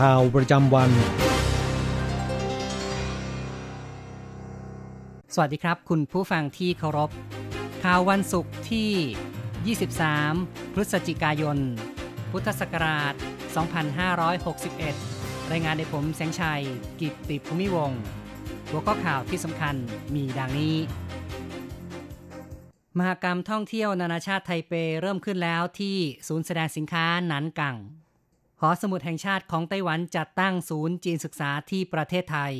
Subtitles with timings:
[0.00, 0.90] ข่าวประจำวัน
[5.34, 7.10] สวัสดีครับ คุณผู้ฟังที่เคารพ
[7.82, 9.76] ข่าววันศุกร์ที่
[10.24, 11.58] 23 พฤศจิกายน
[12.30, 13.14] พุทธศักราช
[14.32, 16.62] 2561 รายงานในผมแสงชัย
[17.00, 18.00] กิตติภูมิวงศ์
[18.68, 19.74] หัวข้อข่าวที่สำคัญ
[20.14, 20.76] มีดังนี้
[22.98, 25.96] มหกรรมท่องเที่ยวนานาชาติไทเปเริ่มขึ้นแล้วที่
[26.28, 27.76] ศูนย์แสดงสินค้านันกัง
[28.60, 32.54] หอสมุดแห่งชาติของไต้หวันจัดตั้งศูนย์จีนศึกษาที่ประเทศไทย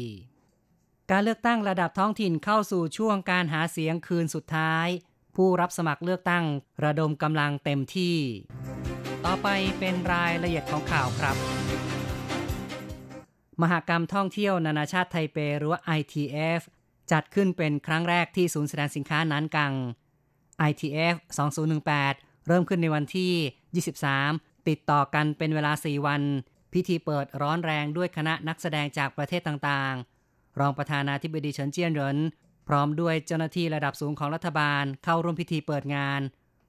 [1.10, 4.88] การเลือกตั้งระดับท้องถิ่นเข้าสู่ช่วงการหาเสียงคืนสุดท้าย
[5.36, 6.44] ผู้รับสมัครเลือกตั้ง
[6.84, 8.16] ระดมกำลังเต็มที่
[9.24, 11.36] ต่อไปเป็นรายละเอียดของข่าวครับ
[13.62, 16.60] มหากรรมท่องเที่ยวนานาชาติไทเปหรือ ITF
[17.12, 19.72] จัดขึ้นเป็นครั้งแรกที่ศูนย์แสดงสินค้านันกัง
[20.70, 21.14] ITF
[21.80, 23.32] 2018 เริ่มขึ้นในวันที่
[23.84, 26.22] 23 ติดต่อกันเป็นเวลา 4 วัน
[26.72, 32.18] พิธีเปิดร้อนแรงด้วยคณะนักแสดงจากประเทศต่างๆ รองประธานาธิบดีเฉินเจี้ยนเหริน
[32.68, 36.20] พร้อมด้วยเจ้าหน้าที่ระดับสูงของรัฐบาลเข้าร่วมพิธีเปิดงาน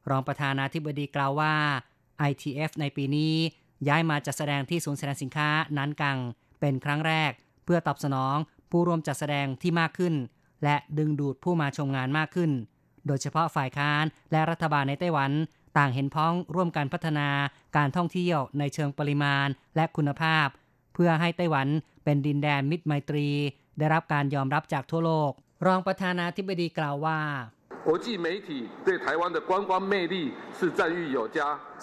[0.10, 1.56] รองประธานาธิบดีกล่าวว่า
[2.30, 3.34] ITF ในปีนี้
[3.88, 6.18] ย้ายมาจัดแสดงที่ศูนย์แสดงสินค้านันกัง
[6.60, 7.32] เป็นครั้งแรก
[7.66, 8.36] เพื่อตอบสนอง
[8.72, 10.14] ผู้ร่วมจัดแสดงที่มากขึ้น
[10.64, 12.52] และดึงดูดผู้มาชมงานมากขึ้น
[13.08, 15.32] โดยเฉพาะฝ่ายค้านและรัฐบาลในไต้หวัน
[15.78, 17.30] ต่างเห็นพ้องร่วมกันพัฒนา
[17.78, 20.48] การท่องเที่ยวในเชิงปริมาณและคุณภาพ
[20.94, 21.68] เพื่อให้ไต้หวัน
[22.04, 23.28] เป็นดินแดนมิตรไมตรี
[23.78, 25.32] ได้รับการยอมรับจากทั่วโลก
[25.68, 27.20] รองประธานาธิบดีกล่าวว่า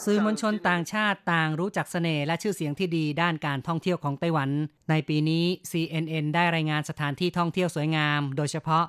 [0.04, 4.50] สื่อมวลชนต่างชาติต่างรู้จักเสน่ห์และชื่อเสียงที่ดีด้านการท่องเที่ยวของไต้หวัน
[4.91, 8.84] ในปีนี้ CNN ได้รายงานสถานที่ท่องเที่ยวสวยงาม โดยเฉพาะ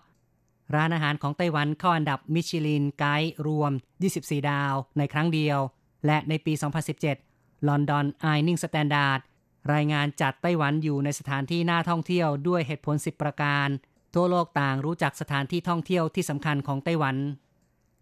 [0.75, 3.71] ร้านอาหารของไต้หวันเข้าอันดับมิชลินไกด์รวม
[4.09, 5.59] 24 ดาวในครั้งเดียว
[6.05, 6.53] และในปี
[7.09, 9.19] 2017 London Evening Standard
[9.73, 13.67] รายงานจัดไต้หวันอยู่ในสถานที่น่าท่องเที่ยวด้วยเหตุผล 10 ประการ
[14.13, 17.15] ทั่วโลกต่างรู้จักสถานที่ท่องเที่ยวที่สำคัญของไต้หวัน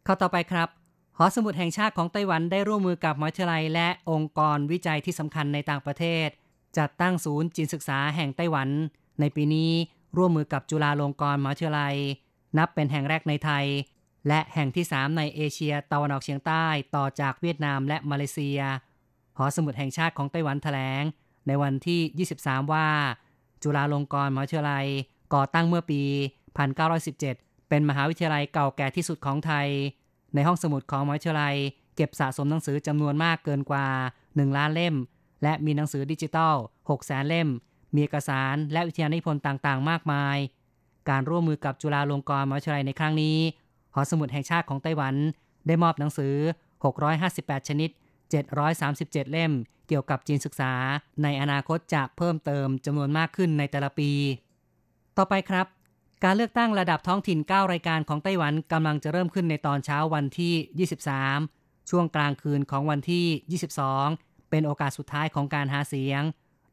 [0.04, 0.70] เข้าต่อไปครับ
[1.18, 6.28] หอสมุดแห่งชาติของไต้หวันได้ร่วมมือกับมหาวิทยาลัย และองค์กรวิจัยที่สำคัญในต่างประเทศ
[6.78, 8.70] จัดตั้งศูนย์จีนศึกษาแห่งไต้หวัน
[9.20, 9.72] ในปีนี้
[10.18, 11.96] ร่วมมือกับจุฬาลงกรณ์มหาวิทยาลัย
[12.58, 13.66] นับเป็นแห่งแรกในไทย
[14.28, 16.66] และแห่งที่ 3 ในเอเชียตะวันออกเฉียงใต้
[16.96, 18.60] ต่อจากเวียดนามและมาเลเซีย
[19.38, 21.04] หอสมุดแห่งชาติของไต้หวันแถลง
[21.48, 22.88] ในวันที่ 23 ว่า
[23.64, 24.86] จุฬาลงกรณ์มหาวิทยาลัย
[25.34, 26.02] ก่อตั้งเมื่อปี
[26.88, 29.68] 1917 เป็นมหาวิทยาลัยเก่าแก่ที่สุดของไทย
[30.34, 31.56] ในห้องสมุดของมหาวิทยาลัย
[31.96, 33.88] เก็บสะสมหนังสือจำนวนมากเกินกว่า
[34.22, 34.96] 1 ล้านเล่ม
[35.44, 36.56] และมีหนังสือดิจิตอล
[36.90, 37.50] 6แสนเล่ม
[37.94, 40.38] มีเอกสารและวิทยานิพนธ์ต่างๆ มากมาย
[41.10, 43.38] การร่วมมือกับจุฬาลงกรณ์มหาวิทยาลัยในครั้งนี้
[43.94, 45.16] หอสมุดแห่งชาติของไต้หวัน
[45.68, 46.36] ได้มอบหนังสือ
[47.02, 47.90] 658 ชนิด
[48.62, 49.52] 737 เล่ม
[49.88, 50.74] เกี่ยวกับจีนศึกษา
[51.24, 54.12] ในอนาคตจะเพิ่มเติมจำนวนมากขึ้นในแต่ละปี
[55.18, 55.68] ต่อไปครับ
[56.24, 60.90] การเลือกตั้งระดับท้องถิ่น 9 รายการของไต้หวันกำลังจะเริ่มขึ้นในตอนเช้าวันที่
[61.50, 63.60] 23 ช่วงกลางคืนของวันที่
[64.10, 66.22] 22 เป็นโอกาสสุดท้ายของการหาเสียง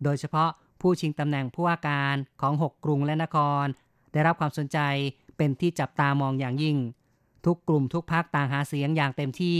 [0.04, 3.66] โดยเฉพาะผู้ชิงตำแหน่งผู้ว่าการของ 6 กรุงและนคร
[4.12, 4.78] ได้รับความสนใจ
[5.36, 6.76] เป็นที่จับตามองอย่างยิ่ง
[7.46, 9.58] ทุกกลุ่มทุกพักต่างหาเสียงอย่างเต็มที่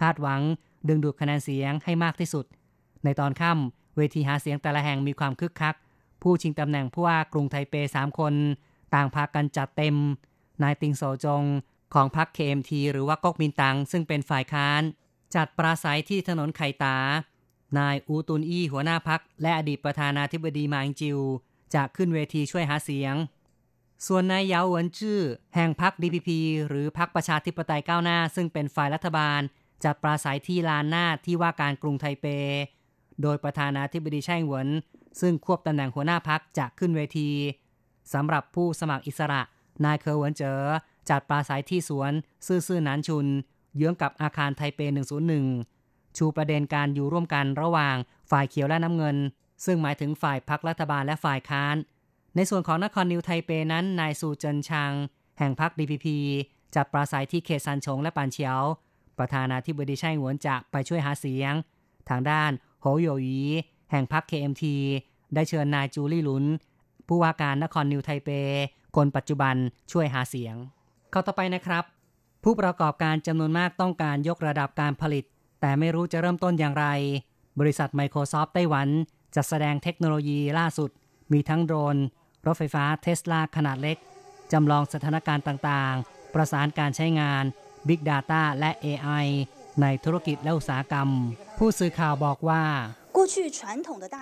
[0.00, 0.40] คาดหวัง
[0.88, 2.44] ดึงดูดคะแนนเสียงให้มากที่สุด
[3.04, 5.74] ในตอนค่ำเวทีหาเสียงแต่ละแห่งมีความคึกคัก
[6.22, 8.34] ผู้ชิงตำแหน่งผู้ว่ากรุงไทเป3คน
[8.94, 9.96] ต่างพากันจัดเต็ม
[10.62, 11.44] นายติงโซจง
[11.94, 14.82] ของพรรค KMT หรือว่าก๊กมินตัง ซึ่งเป็นฝ่ายค้าน
[15.34, 16.96] จัดปราศัยที่ถนนไข่ตา
[17.78, 21.18] นายอูตุนอี้หัวหน้าพัก และอดีตประธานาธิบดีมาอิงจิว
[21.74, 23.14] จะขึ้นเวทีช่วยหาเสียง
[24.06, 25.20] ส่วนนายเยาเหวินจื้อ
[25.54, 26.30] แห่งพรรค DPP
[26.68, 29.40] หรือพรรคประชาธิปไตยก้าวหน้า ซึ่งเป็นฝ่ายรัฐบาล
[29.84, 32.26] จัดปราศรัยที่ลานหน้าที่ว่าการกรุงไทเป
[33.22, 34.68] โดยประธานาธิบดีไช่อิงเหวิน
[35.20, 37.30] ซึ่งควบตำแหน่งหัวหน้าพรรคจะขึ้นเวที
[38.12, 39.42] สำหรับผู้สมัครอิสระ
[39.84, 40.60] นายเคอเหวินเจ๋อ
[41.10, 42.12] จัดปราศรัยที่สวน
[42.46, 43.26] ซื่อซื่อนันชุน
[43.76, 44.80] เยื้องกับอาคารไทเป
[45.48, 47.96] 101 ชูประเด็นการอยู่ร่วมกันระหว่าง
[48.30, 49.16] ฝ่ายเขียวและน้ำเงิน
[49.64, 51.76] ซึ่งหมายถึงฝ่ายพรรครัฐบาลและฝ่ายค้าน
[52.36, 54.92] ในส่วนของนครนิวไทเปนั้น นายสูเจินชัง
[55.38, 56.06] แห่งพรรค DPP
[56.74, 58.62] จัดปราศัยที่เขตซันชงและปานเฉียว
[59.18, 61.52] ประธานาธิบดีไช่หวนจะไปช่วยหาเสียง
[62.08, 62.50] ทางด้าน
[62.82, 63.44] โฮโยยี
[63.90, 64.64] แห่งพรรค KMT
[65.34, 66.44] ได้เชิญนายจูลี่ลุน
[67.08, 68.28] ผู้ว่าการนครนิวไทเป
[68.96, 69.54] คนปัจจุบัน
[69.92, 70.54] ช่วยหาเสียง
[71.10, 71.84] เข้าต่อไปนะครับ
[72.44, 75.24] ผู้ประกอบการจำนวนมากต้องการยกระดับการผลิต
[75.60, 76.86] แต่ไม่รู้จะเริ่มต้นอย่างไร
[77.60, 78.88] บริษัท Microsoft ไต้หวัน
[79.36, 80.90] จะแสดงเทคโนโลยีล่าสุด
[81.32, 81.96] มีทั้งโดรน
[82.46, 83.96] รถไฟฟ้าเทสลาขนาดเล็ก
[84.52, 87.44] จำลองสถานการณ์ต่างๆ ประสานการใช้งาน
[87.88, 89.26] Big Data และ AI
[89.80, 91.08] ในธุรกิจและอุตสาหกรรม
[91.58, 92.62] ผู้สื่อข่าวบอกว่า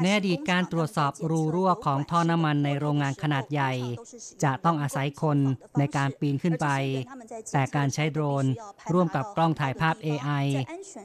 [0.02, 3.72] ในอดีตการตรวจสอบรูรั่วของท่อน้ำมันในโรงงานขนาดใหญ่
[4.44, 5.38] จะต้องอาศัยคน
[5.78, 6.68] ในการปีนขึ้นไป
[7.52, 8.44] แต่การใช้โดรน
[8.92, 10.46] ร่วมกับกล้องถ่ายภาพ AI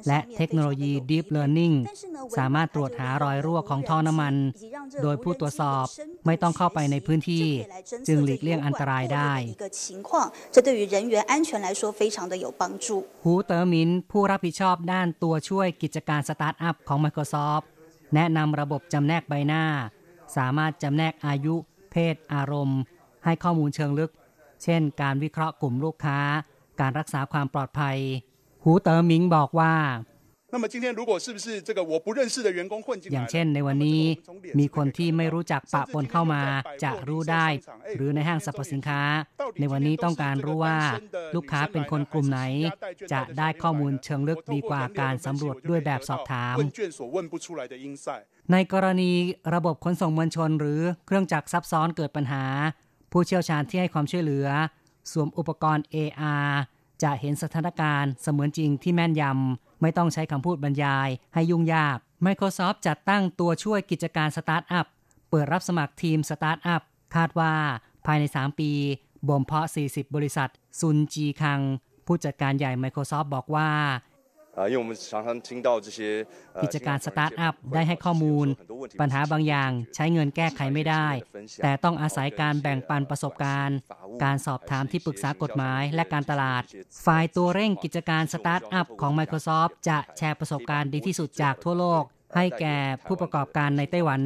[0.07, 1.75] และเทคโนโลยี Deep Learning
[2.37, 4.35] สามารถตรวจหารอยรั่วของท่อน้ำมัน
[5.03, 5.85] โดยผู้ตรวจสอบ
[6.25, 7.45] ไม่ต้องเข้าไปในพื้นที่
[8.07, 9.31] จึงหลีกเลี่ยงอันตรายได้
[13.23, 17.65] หูเตอร์มินผู้รับผิดชอบด้านตัวช่วยกิจการสตาร์ทอัพของ Microsoft
[18.15, 19.63] แนะนำระบบจำแนกใบหน้า
[20.35, 21.55] สามารถจำแนกอายุ
[21.91, 22.79] เพศ อารมณ์
[23.23, 24.11] ให้ข้อมูลเชิงลึก
[24.63, 26.19] เช่น การวิเคราะห์กลุ่มลูกค้า
[26.79, 27.97] การรักษาความปลอดภัย
[28.63, 29.73] หูเต๋อหมิงบอกว่า
[33.13, 34.01] อย่างเช่นในวันนี้
[34.59, 36.41] มีคนที่ไม่รู้จักปะปนเข้ามา
[36.83, 37.47] จะรู้ได้
[37.95, 39.01] หรือในห้างสรรพสินค้า
[39.59, 40.77] ในวันนี้ต้องการรู้ว่า
[41.35, 42.39] ลูกค้าเป็นคนกลุ่มไหน
[43.13, 46.55] จะได้ข้อมูลเชิงลึกดีกว่าการสำรวจด้วยแบบสอบถาม
[48.51, 49.11] ในกรณี
[49.55, 52.45] ระบบขนส่งมวลชนหรือเครื่องจักรซับซ้อนเกิดปัญหา
[53.11, 54.47] ผู้เชี่ยวชาญที่ให้ความช่วยเหลือ
[55.11, 56.49] สวมอุปกรณ์ AR
[57.03, 64.85] จะเห็นสถานการณ์เสมือนจริงที่แม่นยำ ไม่ต้องใช้คำพูดบรรยายให้ยุ่งยาก Microsoft จัดตั้งตัวช่วยกิจการสตาร์ทอัพ
[65.29, 66.81] เปิดรับสมัครทีมสตาร์ทอัพ
[67.15, 67.53] คาดว่า
[68.05, 68.71] ภายใน 3 ปี
[69.27, 70.49] บ่มเพาะ 40 บริษัท
[70.79, 71.59] ซุนจีคัง
[72.05, 73.69] ผู้จัดการใหญ่ Microsoft บอกว่า
[76.63, 78.47] กิจการสตาร์ทอัพได้ให้ข้อมูล
[78.99, 81.07] ปัญหาบางอย่างใช้เงินแก้ไขไม่ได้
[81.63, 83.77] แต่ต้องอาศัยการแบ่งปันประสบการณ์
[84.23, 86.63] การสอบถามที่ปรึกษากฎหมายและการตลาด
[87.05, 92.03] ฝ่ายตัวเร่งกิจการสตาร์ทอัพของ Microsoft จะแชร์ประสบการณ์ดีที่สุดจากทั่วโลก
[92.35, 92.77] ให้แก่
[93.07, 94.21] ผู้ประกอบการในไต้หวัน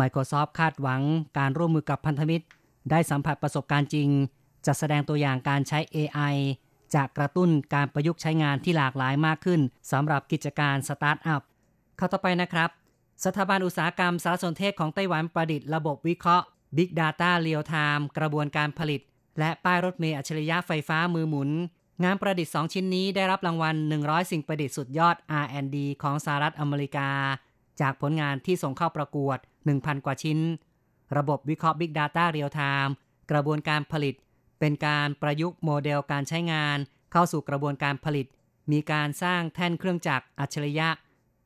[0.00, 1.02] Microsoft คาดหวัง
[1.38, 2.44] การร่วมมือกับพันธมิตร
[2.90, 4.08] ได้สัมผัสประสบการณ์จริง
[4.66, 6.36] จะแสดงตัวอย่างการใช้ AI
[6.94, 9.60] จะกระตุ้นการประยุกต์ใช้งานที่หลากหลายมากขึ้น
[9.92, 11.42] สำหรับกิจการสตาร์ทอัพ
[11.96, 12.70] ข่าวต่อไปนะครับ
[13.24, 16.46] สถาบันอุตสาหกรรมสารสนเทศของไต้หวันประดิษฐ์ระบบวิเคราะห์
[16.76, 19.00] Big Data Real Time กระบวนการผลิต
[19.38, 21.50] และป้ายรถเมล์อัจฉริยะไฟฟ้ามือหมุน
[22.04, 27.08] งานประดิษฐ์ 2 ชิ้นนี้ได้รับรางวัล 100 สิ่งประดิษฐ์สุดยอด R&D ของสหรัฐอเมริกา
[27.80, 29.38] จากผลงานที่ส่งเข้าประกวด
[29.70, 30.38] 1,000 กว่าชิ้น
[31.16, 32.92] ระบบวิเคราะห์ Big Data Real Time
[33.30, 34.14] กระบวนการผลิต
[34.58, 36.78] เป็นการประยุกต์โมเดลการใช้งาน
[37.12, 38.26] เข้าสู่กระบวนการผลิต
[38.72, 40.88] มีการสร้างแท่นเครื่องจักรอัจฉริยะ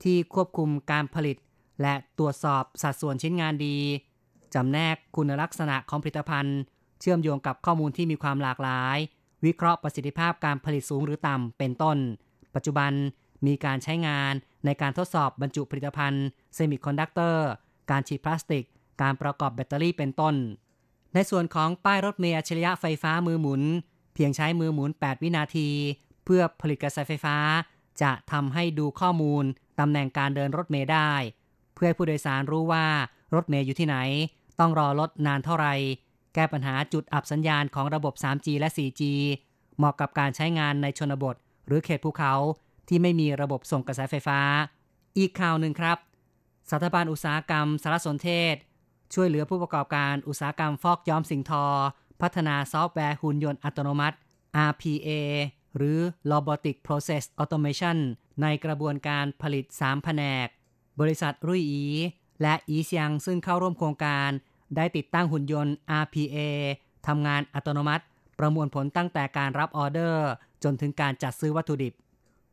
[0.02, 1.36] ที่ควบคุมการผลิต
[1.82, 3.76] และตรวจสอบสัดส่วนชิ้นงานดี
[4.54, 6.58] จำแนกคุณลักษณะของผลิตภัณฑ์
[7.00, 8.98] เชื่อมโยงกับข้อมูลที่มีความหลากหลาย
[9.44, 11.98] วิเคราะห์ประสิทธิภาพการผลิตสูงหรือต่ำเป็นต้น
[12.54, 12.92] ปัจจุบัน
[13.46, 14.32] มีการใช้งาน
[14.64, 17.48] ในการทดสอบบรรจุผลิตภัณฑ์เซมิคอนดักเตอร์
[17.90, 18.64] การฉีดพลาสติก
[19.02, 20.34] การประกอบแบตเตอรี่เป็นต้น
[21.14, 23.62] ในส่วนของป้ายรถเมล์อัจฉริยะไฟฟ้ามือหมุน
[24.14, 25.68] เพียงใช้มือหมุน 8 วินาที
[26.24, 27.36] เพื่อผลิตกระแสไฟฟ้า
[28.02, 29.44] จะทำให้ดูข้อมูล
[29.80, 31.12] ตำแหน่งการเดินรถเมล์ได้
[31.74, 32.86] เพื่อให้ผู้โดยสารรู้ว่า
[33.34, 33.96] รถเมล์อยู่ที่ไหน
[34.60, 35.74] ต้องรอรถนานเท่าไหร่
[36.34, 39.02] แก้ปัญหาจุดอับสัญญาณของระบบ 3G และ 4G
[39.76, 41.36] เหมาะกับการใช้งานในชนบท
[41.66, 42.34] หรือเขตภูเขา
[42.88, 44.40] ที่ไม่มีระบบส่งกระแสไฟฟ้า
[45.18, 45.98] อีกข่าวหนึ่งครับ
[46.70, 48.54] สถาบันอุตสาหกรรมสารสนเทศ
[49.14, 51.64] ช่วยเหลือผู้ประกอบการอุตสาหกรรมฟอกย้อมสิ่งทอ
[52.20, 54.16] พัฒนาซอฟต์แวร์หุ่นยนต์อัตโนมัติ
[54.68, 55.08] RPA
[55.76, 55.98] หรือ
[56.30, 57.98] Robotic Process Automation
[58.42, 60.46] ในกระบวนการผลิต 3 แผนก
[61.00, 61.84] บริษัทรุ่ยอี
[62.42, 64.30] และอีเซียงซึ่งเข้าร่วมโครงการ
[64.76, 66.36] ได้ติดตั้งหุ่นยนต์ RPA
[67.06, 68.04] ทำงานอัตโนมัติ
[68.38, 70.28] ประมวลผลตั้งแต่การรับออเดอร์
[70.64, 71.92] จนถึงการจัดซื้อวัตถุดิบ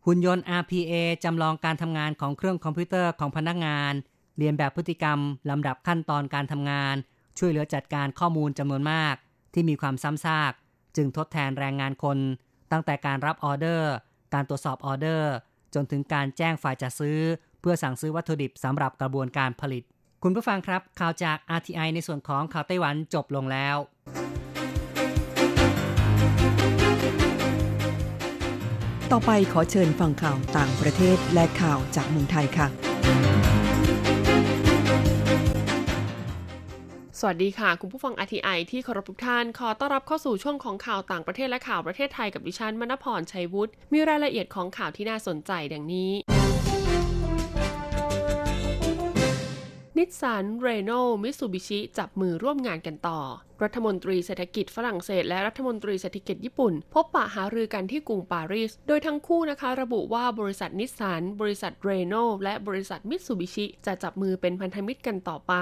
[0.06, 0.94] หุ่นยนต์ RPA
[1.24, 3.94] จำลองการทำงานของเครื่องคอมพิวเตอร์ของพนักงาน
[4.38, 6.96] เลียนแบบพฤติกรรมลำดับขั้นตอนการทำงาน
[7.40, 9.16] ช่วยเหลือจัดการข้อมูลจำนวนมาก
[9.54, 10.54] ที่มีความซ้ำซาก
[10.96, 12.18] จึงทดแทนแรงงานคน
[12.72, 13.92] ตั้งแต่การรับออเดอร์
[14.34, 15.34] การตรวจสอบออเดอร์
[15.74, 17.20] จนถึงการแจ้งฝ่ายจัดซื้อ
[17.62, 19.84] เพื่อสั่งซื้อวัตถุดิบสำหรับกระบวนการผลิต
[20.24, 23.78] คุณผู้ฟังครับ ข่าวจาก RTI ในส่วนของข่าวไต้หวันจบลงแล้ว
[29.12, 32.68] ต่อไปขอเชิญฟังข่าวต่างประเทศและข่าวจากเมืองไทยค่ะ
[37.26, 46.12] วัสดีค่ะ คุณผู้ฟัง RTI ที่เคารพทุกท่าน ขอต้อนรับเข้าสู่ช่วงของข่าวต่างประเทศและข่าวประเทศไทยกับดิฉันมณพรชัยวุฒิมีรายละเอียดของข่าวที่น่าสนใจดังนี้
[49.98, 50.92] นิสสันเรโน
[51.24, 53.20] มิสูบิชิจับมือร่วมงานกันต่อ
[53.64, 65.56] รัฐมนตรีเศรษฐกิจฝรั่งเศส และรัฐมนตรีเศรษฐกิจญี่ปุ่น พบปะหารือกันที่กรุงปารีส โดยทั้งคู่นะคะ ระบุว่าบริษัทนิสสัน บริษัทเรโนและบริษัทมิตซูบิชิจะจับมือเป็นพันธมิตรกันต่อไป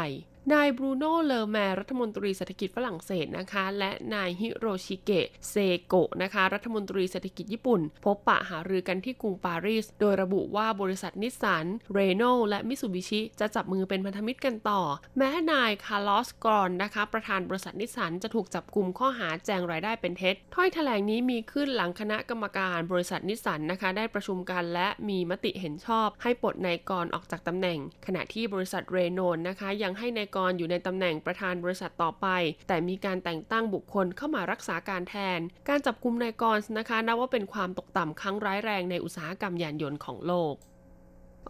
[0.52, 14.82] นายบรูโน่เลอแมร์รัฐมนตรีเศรษฐกิจฝรั่งเศสนะคะ และนายฮิโรชิเกะเซโกะนะคะ รัฐมนตรีเศรษฐกิจญี่ปุ่น พบปะหารือกันที่กรุงปารีส โดยระบุว่าบริษัทนิสสันเรโนและมิตซูบิชิจะจับมือเป็นพันธมิตรกันต่อ
[15.18, 32.28] แม้นายคาร์ลอส กอส์นนะคะ ประธานบริษัทนิสสันจะถูกจับกลุ่มข้อหาแจงรายได้เป็นเท็จถ้อยแถลงนี้มีขึ้นหลังคณะกรรมการบริษัทนิสสันนะคะ ได้ประชุมกันและมีมติเห็นชอบ ให้ปลดนายกอส์นออกจากตำแหน่ง ขณะที่บริษัทเรโนนนะคะยังให้นายกรอยู่ในตำแหน่งประธานบริษัทต่อไป
[32.68, 40.56] แต่มีการแต่งตั้งบุคคลเข้ามารักษาการแทน การจับกุมนายกรนะคะนับว่าเป็นความตกต่ำครั้งร้ายแรงในอุตสาหกรรมยานยนต์ของโลก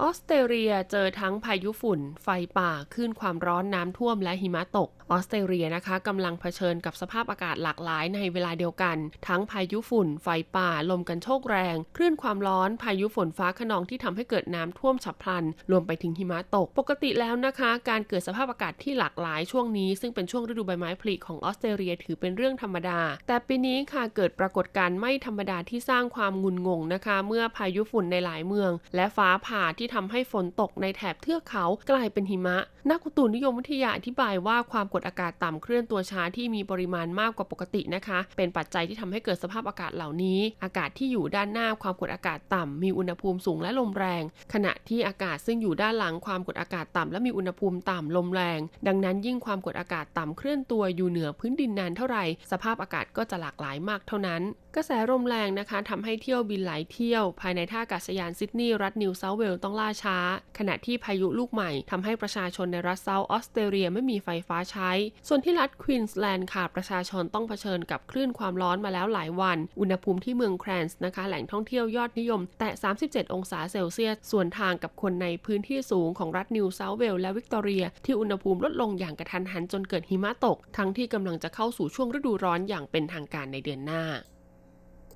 [0.02, 32.58] ออสเตรเลียเจอทั้งพายุฝุ่น ไฟป่าคลื่นความร้อนน้ำท่วมและหิมะตกออสเตรเลียนะคะกำลังเผชิญกับสภาพอากาศหลากหลายในเวลาเดียวกัน ทั้งพายุฝุ่น ไฟป่า ลมกันโชกแรง คลื่นความร้อน พายุฝนฟ้าขนองที่ทำให้เกิดน้ำท่วมฉับพลัน รวมไปถึงหิมะตก ปกติแล้วนะคะ การเกิดสภาพอากาศที่หลากหลายช่วงนี้ ซึ่งเป็นช่วงฤดูใบไม้ผลิของออสเตรเลียถือเป็นเรื่องธรรมดา แต่ปีนี้ค่ะเกิดปรากฏการณ์ไม่ธรรมดาที่สร้างความงุนงงนะคะ เมื่อพายุฝุ่นในหลายเมือง และฟ้าผ่าที่ทำให้ฝนตกในแถบเทือกเขากลายเป็นหิมะ
[32.90, 44.24] นักอุตุนิยมวิทยาอธิบายว่าความกดอากาศต่ำเคลื่อนตัวช้าที่มีปริมาณมากกว่าปกตินะคะ เป็นปัจจัยที่ทำให้เกิดสภาพอากาศเหล่านี้ อากาศที่อยู่ด้านหน้าความกดอากาศต่ำมีอุณหภูมิสูงและลมแรง
[44.54, 54.42] ขณะที่อากาศซึ่งอยู่ด้านหลังความกดอากาศต่ำและมีอุณหภูมิต่ำลมแรง ดังนั้นยิ่งความกดอากาศต่ำเคลื่อนตัวอยู่เหนือพื้นดินนานเท่าไหร่สภาพอากาศก็จะหลากหลายมากเท่านั้น
[54.76, 60.18] กระแสลมแรงนะคะทำให้เที่ยวบินหลายเที่ยว ภายในท่าอากาศยานซิดนีย์รัฐนิวเซาท์เวลส์ต้องล่าช้า
[60.58, 64.83] ขณะที่พายุลูกใหม่ทำให้ประชาชนในรัฐเซาท์ออสเตรเลียไม่มีไฟฟ้าใช้
[65.28, 72.70] ส่วนที่รัฐควีนส์แลนด์ค่ะประชาชนต้องเผชิญกับคลื่นความร้อนมาแล้วหลายวัน อุณหภูมิที่เมืองแครนส์นะคะแหล่งท่องเที่ยวยอดนิยม แตะ
[73.02, 84.04] 37 องศาเซลเซียสสวนทางกับคนในพื้นที่สูงของรัฐนิวเซาท์เวลส์และวิกตอเรีย ที่อุณหภูมิลดลงอย่างกะทันหันจนเกิดหิมะตก ทั้งที่กำลังจะเข้าสู่ช่วงฤดูร้อนอย่างเป็นทางการในเดือนหน้า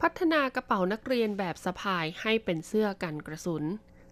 [0.01, 3.63] พัฒนากระเป๋านักเรียนแบบสะพายให้เป็นเสื้อกันกระสุน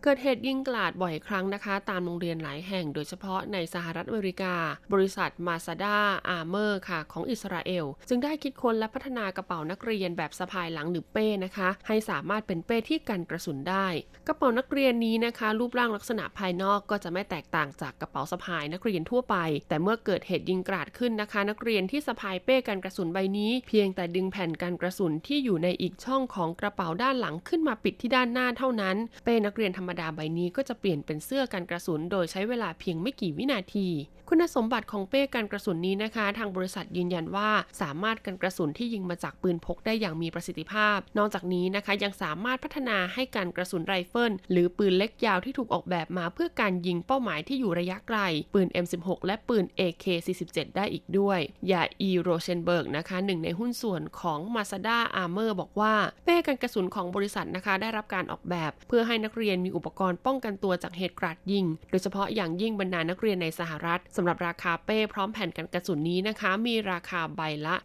[0.08, 4.56] เกิดเหตุยิงกราดบ่อยครั้งนะคะ ตามโรงเรียนหลายแห่งโดยเฉพาะในสหรัฐอเมริกา
[4.94, 13.88] บริษัท Masada Armour ค่ะ ของอิสราเอล จึงได้คิดค้นและพัฒนากระเป๋านักเรียนแบบสะพายหลังหรือเป้นะคะ ให้สามารถเป็นเป้ที่กันกระสุนได้
[14.28, 19.36] กระเป๋านักเรียนนี้นะคะ รูปร่างลักษณะภายนอกก็จะไม่แตกต่างจากกระเป๋าสะพายนักเรียนทั่วไป
[19.70, 33.88] แต่เมื่อเกิดเหตุยิงกราดขึ้นนะคะ นักเรียนที่สะพายเป้กันกระสุนใบนี้ เพียงแต่ดึงแผ่นกันกระสุนที่อยู่ในอีกช่องของกระเป๋าด้านหลังขึ้นมาปิดที่ด้านหน้าเท่านั้น เป้นักเรียนธรรมดาใบนี้ก็จะเปลี่ยนเป็นเสื้อกันกระสุน โดยใช้เวลาเพียงไม่กี่วินาที
[34.30, 37.50] คุณสมบัติของเป้กันกระสุนนี้นะคะ ทางบริษัทยืนยันว่า
[37.82, 48.20] สามารถกันกระสุนที่ยิงมาจากปืนพกได้อย่างมีประสิทธิภาพ นอกจากนี้นะคะยังสามารถพัฒนาให้การกระสุนไรเฟิลหรือปืนเล็กยาวที่ถูกออกแบบมาเพื่อการยิงเป้าหมายที่อยู่ระยะไกล
[48.54, 51.40] ปืน M16 และปืน AK47 ได้อีกด้วย
[51.72, 55.94] ยาอีร์ โรเซนเบิร์กนะคะหนึ่งในหุ้นส่วนของ Masada Armour บอกว่า
[56.26, 67.76] เป้กันกระสุนของบริษัทนะคะได้รับการออกแบบ เพื่อให้นักเรียนมีอุปกรณ์ป้องกันตัวจากเหตุกราดยิง โดยเฉพาะอย่างยิ่งบรรดานักเรียนในสหรัฐสำหรับราคาเป้พร้อมแผ่นกันกระสุนนี้นะคะ มีราคาใบละ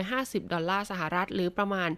[0.00, 1.90] 750 ดอลลาร์สหรัฐ หรือประมาณ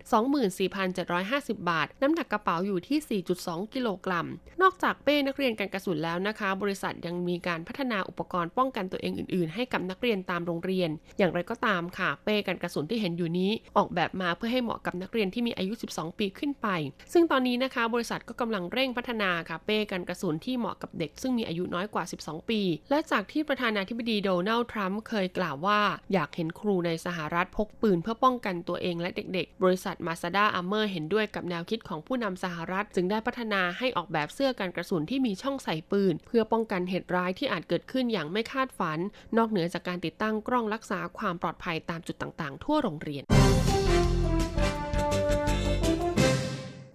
[1.00, 4.26] 24,750 บาท น้ำหนักกระเป๋าอยู่ที่ 4.2 กิโลกรัม
[4.62, 16.68] นอกจากเป้นักเรียนกันกระสุนแล้วนะคะ บริษัทยังมีการพัฒนาอุปกรณ์ป้องกันตัวเองอื่น ๆ ให้กับนักเรียนตามโรงเรียน อย่างไรก็ตามค่ะ เป้กันกระสุนที่เห็นอยู่นี้ ออกแบบมาเพื่อให้เหมาะกับนักเรียนที่มีอายุ 12 ปีขึ้นไป
[17.12, 25.80] ซึ่งตอนนี้นะคะ บริษัทก็กำลังเร่งพัฒนาค่ะเป้กันกระสุนที่เหมาะกับเด็ก ซึ่งมีอายุน้อยกว่า 12 ปี และจากที่ประธานาธิบดีโดนัลด์ทรัมป์เคยกล่าวว่า
[26.12, 38.98] อยากเห็นครูในสหรัฐพกปืนเพื่อป้องกันตัวเองและเด็กๆ บริษัท Masada Armour เห็นด้วยกับแนวคิดของผู้นำสหรัฐ จึงได้พัฒนาให้ออกแบบเสื้อกันกระสุนที่มีช่องใส่ปืน เพื่อป้องกันเหตุร้ายที่อาจเกิดขึ้นอย่างไม่คาดฝัน
[39.36, 43.24] นอกเหนือจากการติดตั้งกล้องรักษาความปลอดภัยตามจุดต่างๆ ทั่วโรงเรียน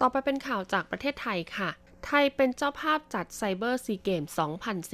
[0.02, 1.70] ต่อไปเป็นข่าวจากประเทศไทยค่ะ
[2.06, 4.24] ไทยเป็นเจ้าภาพจัดไซเบอร์ซีเกม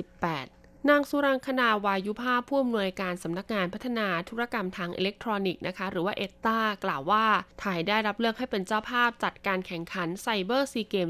[0.01, 7.25] 2018 นางสุรังคนาวายุภาพผู้อำนวยการสำนักงานพัฒนาธุรกรรมทางอิเล็กทรอนิกส์นะคะ หรือว่าเอตตากล่าวว่า
[7.59, 11.07] ไทยได้รับเลือกให้เป็นเจ้าภาพจัดการแข่งขันไซเบอร์ซีเกม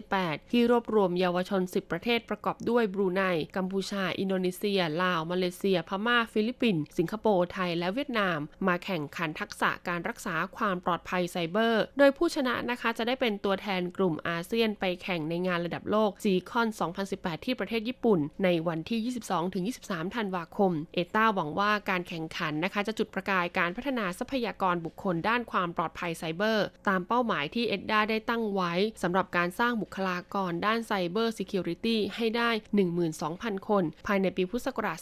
[0.00, 3.22] 2018 ที่รวบรวมเยาวชน 10 ประเทศประกอบด้วยบรูไน
[3.56, 16.68] กัมพูชา อินโดนีเซีย ลาว มาเลเซีย พม่า ฟิลิปปินส์ สิงคโปร์ ไทย และเวียดนาม มาแข่งขันทักษะการรักษาความปลอดภัยไซเบอร์ โดยผู้ชนะนะคะจะได้เป็นตัวแทนกลุ่มอาเซียนไปแข่งในงานระดับโลก SECCON
[17.06, 32.50] 2018 ที่ประเทศญี่ปุ่น ในวันที่22-23 ธันวาคม ETDA หวังว่าการแข่งขันนะคะ จะจุดประกายการพัฒนาทรัพยากรบุคคลด้านความปลอดภัยไซเบอร์ ตามเป้าหมายที่ ETDA ได้ตั้งไว้สำหรับการสร้างบุคลากรด้านไซเบอร์ซิเคียวริตี้ให้ได้
[33.08, 34.98] 12,000 คน ภายในปีพุทธศักราช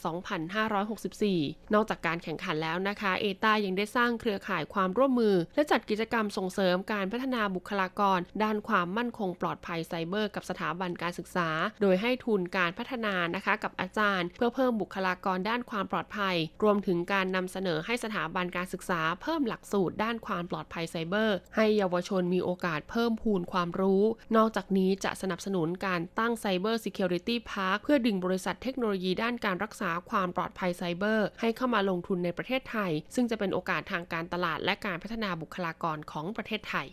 [0.65, 11.49] 2564 นอกจากการแข่งขันแล้วนะคะเอต้ายังได้สร้างเครือข่ายความร่วมมือ และจัดกิจกรรมส่งเสริมการพัฒนาบุคลากร ด้านความมั่นคงปลอดภัยไซเบอร์ กับสถาบันการศึกษา
[11.83, 14.02] โดยให้ทุนการพัฒนานะคะกับอาจารย์
[14.37, 24.03] เพื่อเพิ่มบุคลากรด้านความปลอดภัย รวมถึงการนำเสนอให้สถาบันการศึกษาเพิ่มหลักสูตรด้านความปลอดภัยไซเบอร์ ให้เยาวชนมีโอกาสเพิ่มพูนความรู้
[24.37, 36.89] นอกจากนี้จะสนับสนุนการตั้ง Cyber Security Park เพื่อดึงบริษัทเทคโนโลยีด้านการรักษาความปลอดภัยไซเบอร์ ให้เข้ามาลงทุนในประเทศไทย ซึ่งจะเป็นโอกาสทางการตลาดและการพัฒนาบุคลากรของประเทศไทย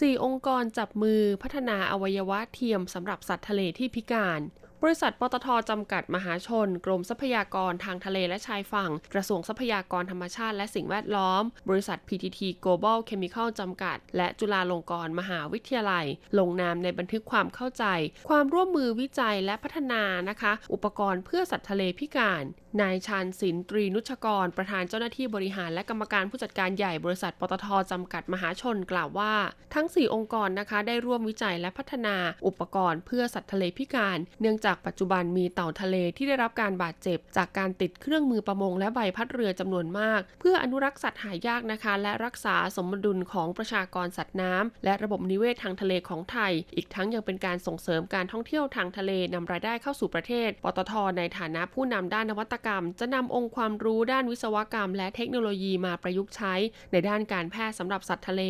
[0.00, 4.40] 4องค์กรจับมือพัฒนาอวัยวะเทียมสำหรับสัตว์ทะเลที่พิการ
[4.84, 16.06] บริษัทปตทจำกัดมหาชน กรมทรัพยากรทางทะเลและชายฝั่ง กระทรวงทรัพยากรธรรมชาติและสิ่งแวดล้อม บริษัท PTT Global Chemical จำกัด และจุฬาลงกรณ์มหาวิทยาลัย
[16.38, 17.84] ลงนามในบันทึกความเข้าใจ
[18.28, 22.44] ความร่วมมือวิจัยและพัฒนานะคะ อุปกรณ์เพื่อสัตว์ทะเลพิการ
[22.80, 29.34] นายชานศินตรีนุชกร ประธานเจ้าหน้าที่บริหารและกรรมการผู้จัดการใหญ่บริษัทปตทจำกัดมหาชนกล่าวว่า
[29.74, 56.54] ทั้ง 4 องค์กรนะคะ ได้ร่วมวิจัยและพัฒนาอุปกรณ์เพื่อสัตว์ทะเลพิการ เนื่องจากปัจจุบันมีเต่าทะเลที่ได้รับการบาดเจ็บ จากการติดเครื่องมือประมงและใบพัดเรือจำนวนมาก เพื่ออนุรักษ์สัตว์หายากนะคะ และรักษาสมดุลของประชากรสัตว์น้ำและระบบนิเวศทางทะเลของไทย อีกทั้งยังเป็นการส่งเสริมการท่องเที่ยวทางทะเลนำรายได้เข้าสู่ประเทศปตทในฐานะผู้นำด้านนวัตกรรม จะนำองค์ความรู้ด้านวิศวกรรม และเทคโนโลยีมาประยุกต์ใช้
[56.92, 58.42] ในด้านการแพทย์สำหรับสัตว์ทะเล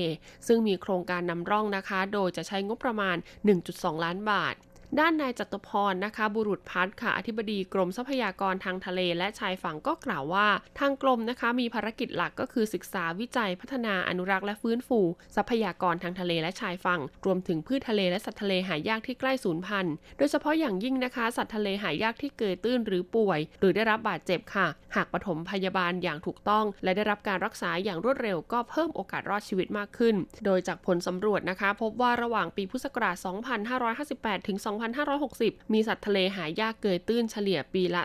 [0.47, 3.17] ซึ่งมีโครงการนำร่องนะคะ โดยจะใช้งบประมาณ
[3.61, 4.55] 1.2 ล้านบาท
[5.01, 15.01] ด้านนายจตุพรนะคะ บุรุษพัฒน์ค่ะอธิบดีกรมทรัพยากรทางทะเลและชายฝั่งก็กล่าวว่า ทางกรมนะคะมีภารกิจหลักก็คือศึกษาวิจัยพัฒนาอนุรักษ์และฟื้นฟู
[15.37, 33.17] ทรัพยากรทางทะเลและชายฝั่ง รวมถึงพืชทะเลและสัตว์ทะเลหายากที่ใกล้สูญพันธุ์โดยเฉพาะอย่างยิ่งนะคะ สัตว์ทะเลหายากที่เกยตื้นหรือป่วย หรือได้รับบาดเจ็บค่ะ หากปฐมพยาบาลอย่างถูกต้อง และได้รับการรักษาอย่างรวดเร็วก็เพิ่มโอกาสรอดชีวิตมากขึ้น โดยจากผลสำรวจนะคะ พบว่าระหว่างปีพุทธศักราช
[33.83, 38.03] 2558 ถึง2560 มีสัตว์ทะเลหายากเกยตื้นเฉลี่ยปีละ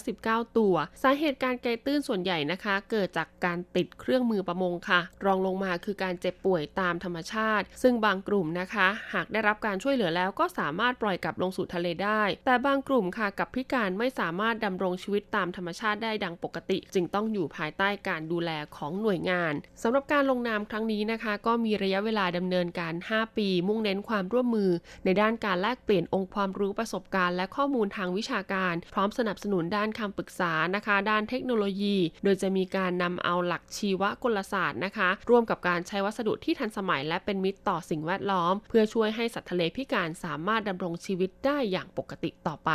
[0.00, 24.70] 419 ตัว สาเหตุการเกยตื้นส่วนใหญ่นะคะ เกิดจากการติดเครื่องมือประมงค่ะ รองลงมาคือการเจ็บป่วยตามธรรมชาติ ซึ่งบางกลุ่มนะคะ หากได้รับการช่วยเหลือแล้วก็สามารถปล่อยกลับลงสู่ทะเลได้ แต่บางกลุ่มค่ะกับพิการไม่สามารถดำรงชีวิตตามธรรมชาติได้ดังปกติ จึงต้องอยู่ภายใต้การดูแลของหน่วยงานสำหรับการลงนามครั้งนี้นะคะ ก็มีระยะเวลาดำเนินการ 5 ปี มุ่งเน้นความร่วมมือ
[25.04, 42.72] ในด้านการแลกเปลี่ยนองค์ความรู้ประสบการณ์และข้อมูลทางวิชาการ พร้อมสนับสนุนด้านคำปรึกษานะคะ ด้านเทคโนโลยี โดยจะมีการนำเอาหลักชีวกลศาสตร์นะคะ ร่วมกับการใช้วัสดุที่ทันสมัยและเป็นมิตรต่อสิ่งแวดล้อม เพื่อช่วยให้สัตว์ทะเลพิการสามารถดำรงชีวิตได้อย่างปกติต่อไป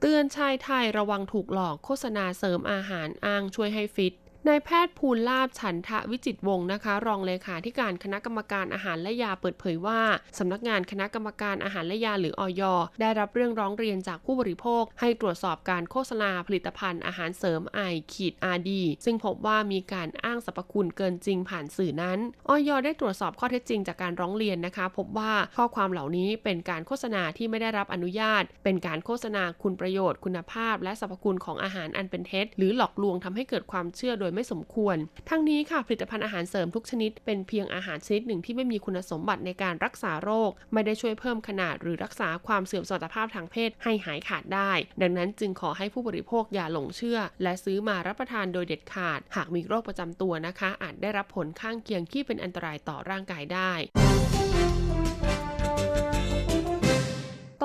[0.00, 4.14] เตือนชายไทยระวังถูกหลอกโฆษณาเสริมอาหารอ้างช่วยให้ฟิต
[4.48, 10.00] นายแพทย์ภูลลาบฉันทะวิจิตวงศ์นะคะ รองเลขาธิการคณะกรรมการอาหารและยาเปิดเผยว่า
[10.38, 12.62] สำนักงานคณะกรรมการอาหารและยาหรือออย
[13.00, 17.80] ได้รับเรื่องร้องเรียนจากผู้บริโภค ให้ตรวจสอบการโฆษณาผลิตภัณฑ์อาหารเสริมไอ
[18.12, 34.96] ขีดอาดีซึ่งพบว่ามีการอ้างสรรพคุณเกินจริงผ่านสื่อนั้นอยได้ตรวจสอบข้อเท็จจริงจากการร้องเรียนนะคะ พบว่าข้อความเหล่านี้เป็นการโฆษณาที่ไม่ได้รับอนุญาต เป็นการโฆษณาคุณประโยชน์ คุณภาพ และสรรพคุณของอาหารอันเป็นเท็จ หรือหลอกลวงทำให้เกิดความเชื่อโดยไม่สมควร
[35.28, 53.72] ทั้งนี้ค่ะผลิตภัณฑ์อาหารเสริมทุกชนิด เป็นเพียงอาหารชนิดหนึ่งที่ไม่มีคุณสมบัติในการรักษาโรค ไม่ได้ช่วยเพิ่มขนาดหรือรักษาความเสื่อมสมรรถภาพทางเพศให้หายขาดได้ ดังนั้นจึงขอให้ผู้บริโภคอย่าหลงเชื่อ และซื้อมารับประทานโดยเด็ดขาด หากมีโรคประจำตัวนะคะ อาจได้รับผลข้างเคียงที่เป็นอันตรายต่อร่างกายได้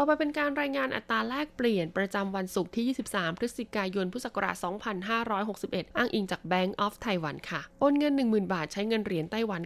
[0.02, 4.56] ต่อไปเป็นการรายงานอัตราแลกเปลี่ยนประจำวันศุกร์ที่ 23 พฤศจิกายน พุทธศักราช
[5.26, 9.62] 2561 อ้างอิงจาก Bank of Taiwan ค่ะ โอนเงิน 10,000 บาทใช้เงินเหรียญไต้หวัน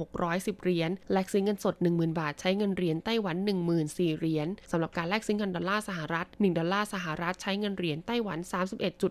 [0.00, 3.36] 9,610 เหรียญ แลกซื้อเงินสด 10,000 บาทใช้เงินเหรียญไต้หวัน
[3.78, 8.38] 14,000เหรียญสำหรับการแลกซื้อเงินดอลลาร์สหรัฐ 1 ดอลลาร์สหรัฐใช้เงินเหรียญไต้หวัน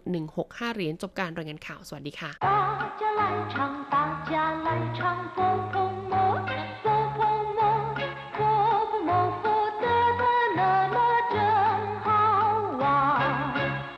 [0.01, 2.31] 31.165 เหรียญ จบการรายงานข่าว สวัสดีค่ะ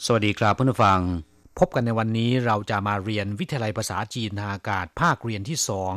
[0.06, 1.00] สวัสดีครับเพื่อนผู้ฟัง
[1.58, 5.94] พบกันในวันนี้เราจะมาเรียนวิทยาลัยภาษาจีนทางอากาศภาคเรียนที่สอง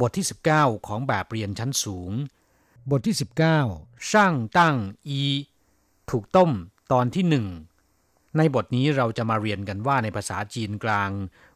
[0.00, 2.12] บทที่ 19 ของแบบเรียนชั้นสูง
[2.90, 3.16] บทที่
[3.62, 4.76] 19ช่างตั้ง
[5.08, 5.22] อี
[6.10, 6.50] ถูกต้ม
[6.92, 7.46] ตอนที่หนึ่ง
[8.36, 11.10] ในบทนี้เราจะมาเรียนกันว่าในภาษาจีนกลาง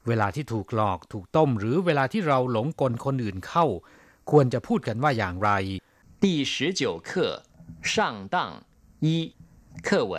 [0.06, 3.66] เวลาที่ถูกหลอกถูกต้ม หรือเวลาที่เราหลงกลคนอื่นเข้า
[4.30, 5.50] ควรจะพูดกันว่าอย่างไร
[6.22, 7.10] 第十九课
[7.92, 7.92] 上
[8.34, 8.36] 当
[9.04, 9.06] 一
[9.86, 10.14] 课文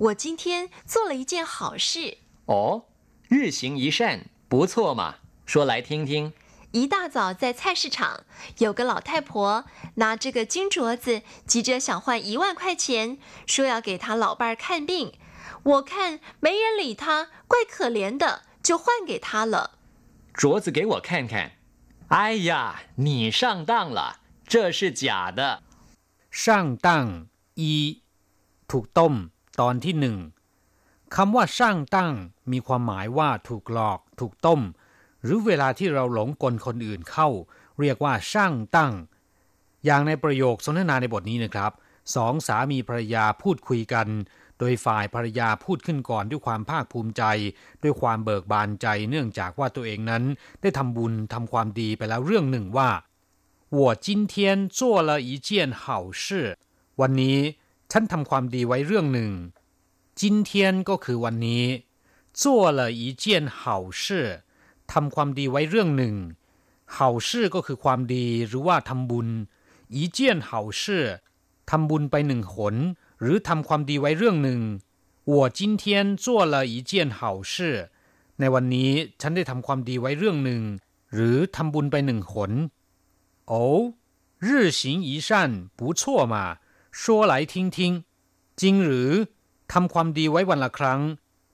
[0.00, 2.86] 我今天做了一件好事哦，
[3.28, 5.16] 日行一善，不错嘛。
[5.44, 6.32] 说来听听。
[6.72, 8.24] 一大早在菜市场，
[8.60, 15.12] 有个老太婆拿着个金镯子，急着想换一万块钱，说要给她老伴儿看病。
[15.64, 19.80] 我看没人理她，怪可怜的，就换给她了。
[20.32, 21.52] 镯子给我看看。
[22.08, 25.62] 哎呀，你上当了，这是假的。
[26.30, 28.00] 上当一，
[28.66, 28.86] ถูก
[29.59, 30.17] ต้มตอนที่หนึ่ง
[31.15, 32.13] คำว่าช่างตั้ง
[32.51, 34.61] มีความหมายว่าถูกหลอก ถูกต้ม
[35.23, 37.29] หรือเวลาที่เราหลงกลคนอื่นเข้า
[37.79, 38.93] เรียกว่าช่างตั้ง
[39.85, 41.71] อย่างในประโยคสนทนาในบทนี้นะครับ
[42.15, 44.07] สองสามีภรรยาพูดคุยกัน
[44.59, 47.23] โดยฝ่ายภรรยาพูดขึ้นก่อนด้วยความภาคภูมิใจ
[47.83, 50.23] ด้วยความเบิกบานใจเนื่องจากว่าตัวเองนั้น
[50.61, 52.89] ได้ทำบุญทำความดีไปแล้วเรื่องหนึ่งว่า
[53.77, 54.33] 我今天
[54.77, 55.49] 做了一件
[55.81, 56.25] 好事
[57.01, 57.37] วันนี้
[57.91, 59.31] ฉันทำความดีไว้เรื่องหนึ่ง
[60.19, 60.51] 今天
[60.89, 61.65] ก็คือวันนี้
[62.41, 62.43] 做
[62.77, 63.25] 了一件
[63.59, 63.61] 好
[64.01, 64.03] 事
[64.91, 66.15] ทำความดีไว้เรื่องหนึ่ง
[66.95, 69.27] 好事ก็คือความดีหรือว่าทำบุญ
[69.95, 70.49] 一件好
[70.81, 70.83] 事
[71.69, 72.75] ทำบุญไปหนึ่งหน
[73.21, 74.61] หรือทำความดีไว้เรื่องหนึ่ง
[75.31, 75.83] 我今天
[76.23, 77.19] 做了一件好
[77.53, 77.55] 事
[78.39, 80.61] ในวันนี้ฉันได้ทำความดีไว้เรื่องหนึ่ง
[81.13, 82.51] หรือทำบุญไปหนึ่งหน
[83.47, 83.63] โอ้
[84.45, 85.29] 日行一善
[85.77, 86.01] 不错
[86.33, 86.35] 嘛
[87.00, 87.94] ชั่วไหลทิ้งทิ้ง
[88.60, 89.10] จริงหรือ
[89.72, 91.00] ทำความดีไว้วันละครั้ง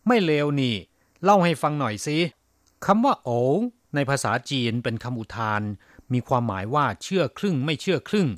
[0.07, 0.75] ไม่เลวนี่
[1.23, 2.19] เล่าให้ฟังหน่อยสิ
[2.85, 3.29] คำว่าโอ
[3.95, 5.63] ในภาษาจีนเป็นคำอุทาน
[6.13, 8.29] มีความหมายว่าเชื่อครึ่งไม่เชื่อครึ่ง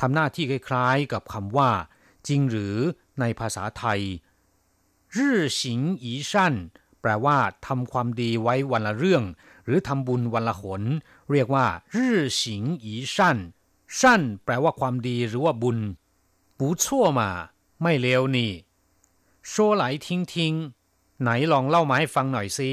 [0.00, 1.70] ทำหน้าที่คล้ายๆ กับคำว่า
[2.28, 2.76] จริงหรือ
[3.20, 4.00] ในภาษาไทย
[5.14, 5.16] 日
[5.58, 5.60] 行
[6.04, 6.32] 一善
[7.00, 9.24] แปลว่าทำความดีไว้วันละเรื่อง
[9.66, 10.82] หรือทำบุญวันละหน
[11.30, 11.96] เรียกว่า日
[12.40, 12.42] 行
[12.84, 13.38] 一善สิ
[13.98, 15.78] ชั่นแปลว่าความดีหรือว่าบุญ
[16.59, 17.21] 不错嘛
[17.81, 18.51] ไม่เลวนี่
[19.51, 20.33] 说来听听
[21.21, 22.71] ไหนลองเล่ามาให้ฟังหน่อยสิ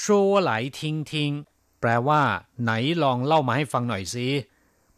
[0.00, 0.02] 说
[0.48, 1.12] 来听听
[1.80, 2.22] แปลว่า
[2.62, 2.70] ไหน
[3.02, 4.26] ลองเล่ามาให้ฟังหน่อยสิ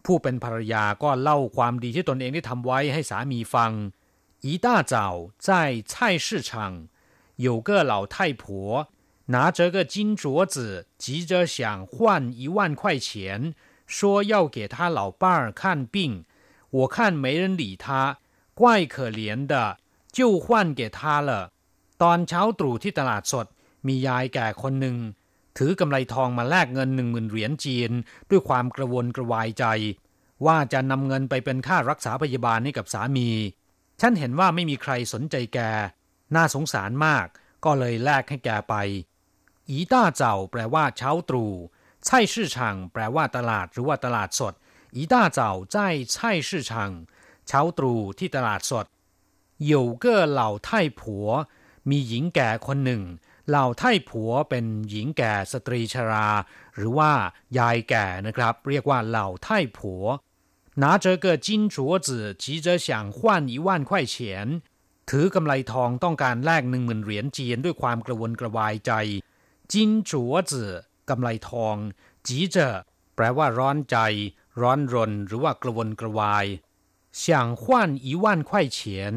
[0.04, 3.72] ผู้เป็นภรรยาก็เล่าความดีที่ตนเองได้ทำไว้ให้สามีฟัง
[4.44, 4.94] 一大早
[5.46, 5.48] 在
[5.90, 5.92] 菜
[6.24, 6.50] 市场
[7.46, 8.44] 有个老太婆
[9.26, 13.54] 拿着个金镯子急着想换一万块钱
[13.86, 16.24] 说要给她老伴儿看病
[16.76, 18.18] 我看没人理他，
[18.60, 18.62] 怪
[18.94, 19.54] 可怜的，
[20.16, 20.46] 就换
[20.78, 21.30] 给他了。
[22.02, 23.46] ตอนเช้าตรู่ที่ตลาดสด
[23.86, 24.96] มียายแก่คนหนึ่ง
[25.58, 27.90] ถือกำไรทองมาแลกเงินหนึ่งหมื่นเหรียญจีน
[28.30, 29.64] ด้วยความกระวนกระวายใจ
[30.46, 33.28] ว่าจะนำเงินไปเป็นค่ารักษาพยาบาลให้กับสามี
[34.00, 35.58] ฉันเห็นว่าไม่มีใครสนใจแก
[36.34, 37.26] น่าสงสารมาก
[37.64, 38.74] ก็เลยแลกให้แกไป
[39.68, 41.52] อีต้าเจ้าแปลว่าเช้าตรู่
[42.06, 44.54] ไช่ชื่อช่างแปลว่าตลาดหรือว่าตลาดสด
[44.96, 45.40] 一大早
[45.74, 45.76] 在
[46.12, 46.70] 菜市场
[47.46, 48.86] เช้าตรู่ที่ตลาดสด
[49.70, 50.04] 有个
[50.38, 51.00] 老太婆
[51.88, 53.02] มีหญิงแก่คนหนึ่ง
[53.48, 56.28] เหล่าไท่ผัวเป็นหญิงแก่สตรีชรา
[56.76, 57.12] หรือว่า
[57.58, 60.04] ยายแก่นะครับ เรียกว่าเหล่าไท่ผัว
[60.82, 62.08] 拿着个金镯子
[62.42, 63.18] 急着想换
[63.52, 64.14] 一万块钱
[65.10, 68.92] ถือกำไลทองต้องการแลกหนึ่งหมื่นเหรียญจีนด้วยความกระวนกระวายใจ
[69.72, 70.72] จินจัวจือ
[71.08, 71.76] กำไลทอง
[72.26, 72.56] จีเจ
[73.14, 73.96] แปลว่าร้อนใจ
[74.61, 76.45] ร้อนรนหรือว่ากระวนกระวาย
[77.17, 79.13] เฉียงขว้านอีว่านไข่เฉียน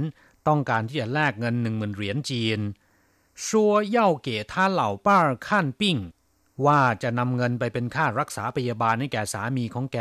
[0.47, 2.61] ต้องการที่จะแลกเงินหนึ่งหมื่นเหรียญจีน
[3.45, 5.97] ชัวเย่าเก๋ท่าเหล่าป้าข้นปิ้ง
[6.67, 9.99] ว่าจะนำเงินไปเป็นค่ารักษาพยาบาลให้แก่สามีของแก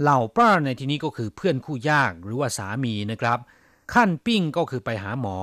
[0.00, 3.38] เหล่าป้าในที่นี้ก็คือเพื่อนคู่ยากหรือว่าสามีนะครับ
[3.94, 5.38] ขั้นปิ้งก็คือไปหาหมอ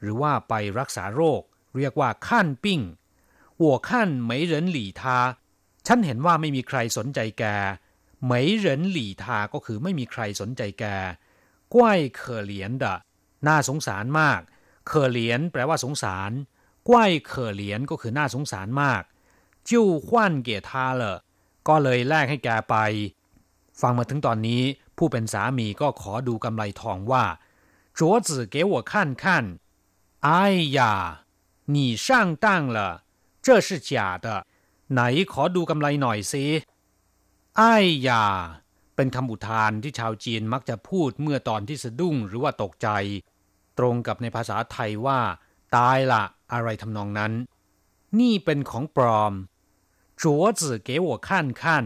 [0.00, 1.42] หรือว่าไปรักษาโรค
[1.76, 2.80] เรียกว่าขั้นปิ้ง
[3.58, 5.18] หัวขั้นไม่เรนหลี่ทา
[5.86, 7.44] ฉันเห็นว่าไม่มีใครสนใจแก
[8.23, 10.85] เหมยเหรินหลี่ทาก็คือไม่มีใครสนใจแก
[11.73, 12.85] กว้ายเขอเหลียน的
[13.47, 14.41] น่าสงสารมาก
[14.87, 16.31] เขอเหลียนแปลว่าสงสาร
[16.89, 19.03] กว้ายเขอเหลียนก็คือน่าสงสารมาก
[19.67, 21.03] จิ้วขวัญเกทาเล
[21.67, 22.75] ก็เลยแลกให้แกไป
[23.81, 24.61] ฟังมาถึงตอนนี้
[24.97, 27.25] ผู้เป็นสามีก็ขอดูกำไรทองว่า
[27.97, 29.23] 镯子给我看看
[30.27, 30.29] 哎
[30.77, 30.79] 呀
[31.75, 32.07] 你上
[32.43, 32.77] 当了
[33.45, 33.91] 这是假
[34.25, 34.27] 的
[34.93, 36.45] ไหนขอดูกำไรหน่อยสิ
[37.56, 37.74] ไอ้
[38.08, 38.24] ยา
[38.96, 42.88] เป็นคำอุทานที่ชาวจีนมักจะพูดเมื่อตอนที่สะดุ้งหรือว่าตกใจ
[43.78, 45.20] ตรงกับในภาษาไทยว่า
[45.76, 47.32] ตายละอะไรทำนองนั้น
[48.20, 49.32] นี่เป็นของปลอม
[50.22, 51.84] จัวจื่อเก๋หัวขั้นขั้น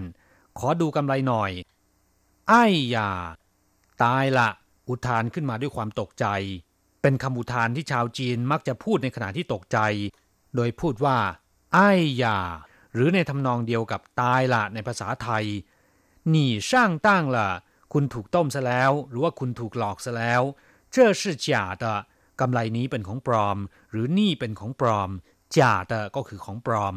[0.58, 1.50] ขอดูกำไรหน่อย
[2.48, 3.10] ไอ้ยา
[4.02, 4.48] ตายละ
[4.88, 6.26] อุทานขึ้นมาด้วยความตกใจ
[7.02, 9.78] เป็นคำอุทานที่ชาวจีนมักจะพูดในขณะที่ตกใจ
[10.54, 11.18] โดยพูดว่า
[11.74, 11.90] ไอ้
[12.22, 12.38] ยา
[12.93, 15.45] หรือในทำนองเดียวกับตายละในภาษาไทย
[16.29, 17.49] หนีช่างตั้งละ
[17.93, 20.41] คุณถูกต้มซะแล้ว หรือว่าคุณถูกหลอกซะแล้ว
[20.93, 21.47] 这是假
[21.83, 21.85] 的
[22.39, 23.57] กำไรนี้เป็นของปลอม
[23.91, 25.09] หรือนี่เป็นของปลอม
[25.57, 26.95] จ่า的ก็คือของปลอม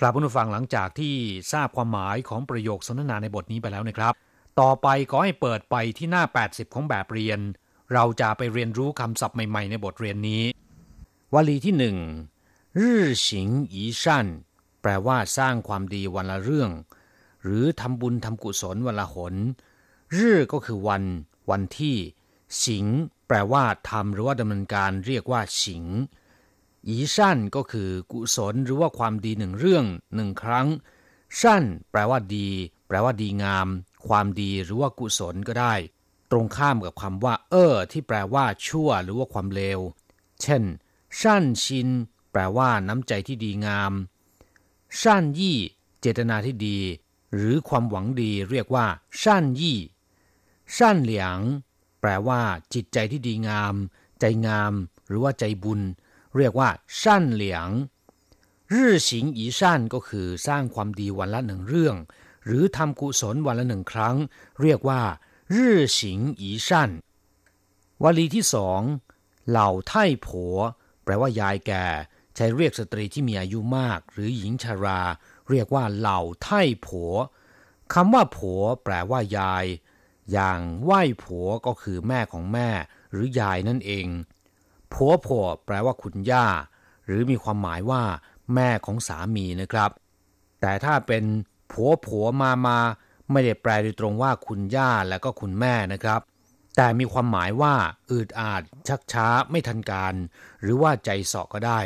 [0.00, 1.14] กลับผู้ฟังหลังจากที่
[1.52, 4.12] ทราบความหมายของประโยคสนทนาในบทนี้ไปแล้วนะครับ
[4.60, 7.40] ต่อไปก็ให้เปิดไปที่หน้า 80 ของแบบเรียน
[7.92, 10.42] เราจะไปเรียนรู้คำศัพท์ใหม่ ๆ ในบทเรียนนี้
[11.34, 11.96] วลีที่หนึ่ง
[12.78, 14.26] รื่อสิงอีชัน
[14.81, 16.71] แปลว่าสร้างความดีวันละเรื่อง
[17.43, 19.35] หรือทำบุญทำกุศลวันละหน
[20.17, 21.03] รื่อก็คือวัน
[21.49, 21.97] วันที่
[22.65, 22.85] สิง
[23.27, 25.85] แปลว่าทำหรือว่าดำเนินการเรียกว่าสิง
[26.87, 30.67] อีสั้นก็คือกุศลหรือว่าความดีหนึ่งเรื่องหนึ่งครั้ง
[31.41, 32.47] สั้น แปลว่าดี
[32.87, 33.67] แปลว่าดีงาม
[34.07, 35.73] ความดีหรือว่ากุศลก็ได้
[36.31, 39.79] ตรงข้ามกับคำว่า เออที่แปลว่า ชั่ว หรือว่าความเลว
[40.41, 40.63] เช่น
[41.21, 41.87] สั้นชิน
[42.31, 43.93] แปลว่าน้ำใจที่ดีงาม
[45.03, 45.57] สั้นยี่
[45.99, 46.79] เจตนาที่ดี
[47.33, 48.85] หรือความหวังดีเรียกว่า
[49.23, 49.79] สั้นยี่
[50.77, 51.39] สั้นเหลียง
[52.01, 52.41] แปลว่า
[52.73, 53.75] จิตใจที่ดีงาม
[54.19, 54.73] ใจงาม
[55.07, 55.81] หรือว่าใจบุญ
[56.37, 56.69] เรียกว่า
[57.03, 57.67] สั้นเหลียง
[58.73, 61.95] รื่อสิงอีสั้นก็คือสร้างความดีวันละหนึ่งเรื่อง
[62.45, 64.15] หรือทำกุศลวันละหนึ่งครั้ง
[64.61, 65.01] เรียกว่า
[65.55, 66.89] รื่อสิงอีสั้น
[68.03, 68.81] วลีที่สอง
[69.49, 70.57] เหล่าไท่ผัว
[71.03, 71.85] แปลว่ายายแก่
[72.35, 75.01] ใช้เรียกสตรีที่มีอายุมาก หรือหญิงชารา
[75.49, 77.13] เรียกว่าเหล่าไท่ผัว
[77.93, 79.65] คำว่าผัวแปลว่ายาย
[80.31, 82.69] อย่างไหว้ผัวก็คือแม่ของแม่
[83.11, 84.07] หรือยายนั่นเอง
[84.93, 86.47] ผัวผัวแปลว่าคุณย่า
[87.05, 88.03] หรือมีความหมายว่า
[88.55, 89.91] แม่ของสามีนะครับ
[90.61, 91.23] แต่ถ้าเป็น
[91.71, 92.79] ผัวผัวมามา
[93.31, 96.21] ไม่ได้แปลโดยตรงว่าคุณย่าและก็คุณแม่นะครับ
[96.75, 97.75] แต่มีความหมายว่า
[98.11, 100.15] อืดอาดชักช้าไม่ทันการ
[100.61, 101.79] หรือว่าใจเสาะก็ได้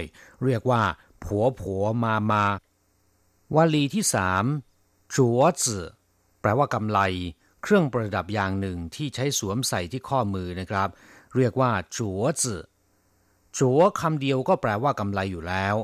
[0.44, 0.82] เรียกว่า
[1.24, 2.44] ผัวผัวมามา
[3.56, 4.44] วลีที่สาม
[5.16, 5.86] จัวจื่อ
[6.42, 7.00] แปลว่ากำไล
[7.62, 10.90] เครื่องประดับอย่างหนึ่งที่ใช้สวมใส่ที่ข้อมือนะครับ
[11.36, 12.62] เรียกว่าจัวจื่อ
[13.58, 15.76] จัวคำเดียวก็แปลว่ากำไลอยู่แล้ว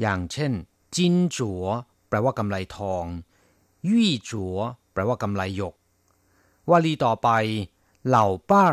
[0.00, 0.52] อย่างเช่น
[0.96, 1.64] จินจัว
[2.08, 3.04] แปลว่ากำไลทอง
[3.88, 4.56] ยี่จัว
[4.92, 5.74] แปลว่ากำไลหยก
[6.70, 7.28] วลีต่อไป
[8.07, 8.67] เหล่าป้า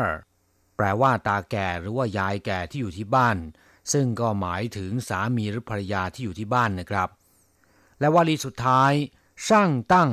[0.75, 3.37] แปลว่าตาแก่หรือว่ายายแก่ที่อยู่ที่บ้าน
[3.93, 7.09] ซึ่งก็หมายถึงสามีหรือภรรยาที่อยู่ที่บ้านนะครับ
[7.99, 8.93] และวลีสุดท้าย
[9.47, 10.09] ช่างตั้ง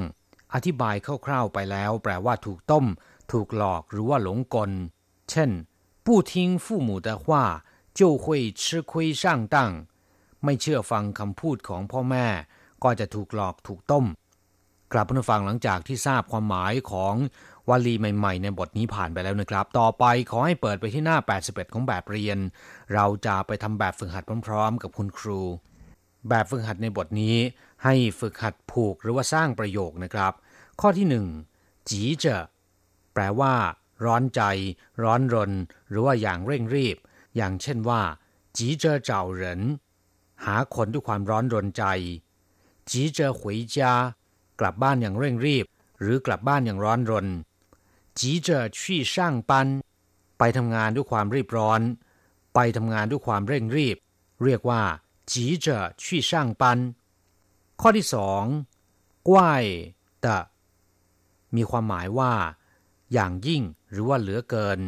[0.55, 2.87] อธิบายคร่าวๆไปแล้ว แปลว่าถูกต้ม
[3.33, 4.70] ถูกหลอกหรือว่าหลงกล
[5.31, 5.51] เช่น
[6.05, 6.33] 不听
[6.64, 7.25] 父母的话
[7.99, 8.25] 就会
[8.61, 8.92] 吃亏
[9.23, 9.57] 上当
[10.44, 12.27] ไม่เชื่อฟังคำพูดของพ่อแม่
[12.83, 14.05] ก็จะถูกหลอกถูกต้ม
[14.92, 17.14] กลับมาฟังหลังจากที่ทราบความหมายของ
[17.69, 22.38] วลีใหม่ๆ ในบทนี้ผ่านไปแล้วนะครับ ต่อไปขอให้เปิดไปที่หน้า 81 ของแบบเรียน
[22.93, 25.41] เราจะไปทำแบบฝึกหัดพร้อมๆ กับคุณครู
[26.29, 27.36] แบบฝึกหัดในบทนี้
[27.84, 30.34] ให้ฝึกหัดผูกหรือว่าสร้างประโยคนะครับ
[30.82, 31.25] ข้อที่หนึ่ง
[31.89, 32.25] จีเจ
[33.13, 33.53] แปลว่า
[34.05, 34.41] ร้อนใจ
[35.03, 35.51] ร้อนรน
[35.89, 36.97] หรือว่าอย่างเร่งรีบ
[37.36, 38.01] อย่างเช่นว่า
[38.58, 39.62] จีเจเจ้าเหริน
[40.45, 41.84] หาคนด้วยความร้อนรนใจ
[42.89, 43.41] จีเจ回
[43.75, 43.77] 家
[44.60, 45.65] กลับบ้านอย่างเร่งรีบ
[46.01, 47.27] หรือกลับบ้านอย่างร้อนรน
[48.18, 48.81] 急着去
[49.12, 49.14] 上
[49.51, 49.53] 班
[50.38, 51.81] ไปทำงานด้วยความรีบร้อน
[52.55, 53.97] ไปทำงานด้วยความเร่งรีบ
[54.44, 54.83] เรียกว่า
[55.31, 55.33] 急
[55.64, 55.66] 着
[56.03, 56.62] 去上班
[57.81, 58.44] ข้อที่สอง
[59.29, 59.64] กว้าย
[60.25, 60.27] 的
[61.57, 62.33] มีความหมายว่า
[63.12, 64.81] อย่างยิ่งหรือว่าเหลือเกิน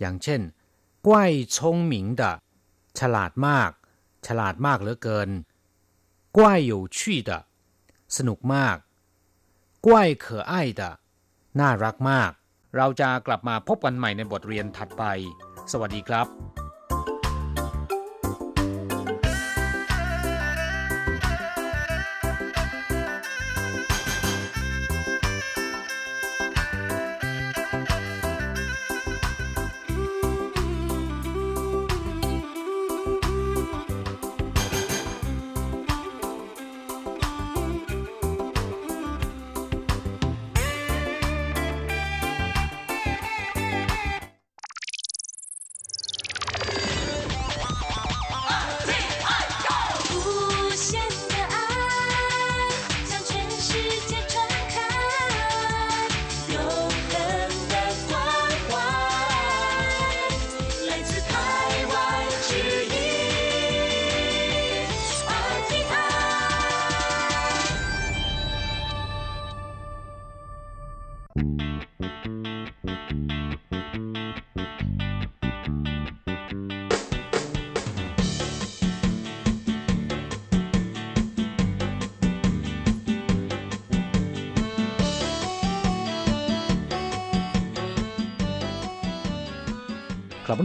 [0.00, 0.40] อย่างเช่น
[1.06, 2.22] กว้ายชงหมิง的
[2.98, 3.70] ฉลาดมาก
[4.26, 5.30] ฉลาดมากเหลือเกิน
[6.36, 6.98] กว้าย有趣
[7.28, 7.30] 的
[8.16, 8.76] สนุกมาก
[9.86, 10.82] กว้าย可爱的
[11.58, 12.32] น่ารักมาก
[12.75, 15.03] เราจะกลับมาพบกันใหม่ในบทเรียนถัดไป
[15.71, 16.27] สวัสดีครับ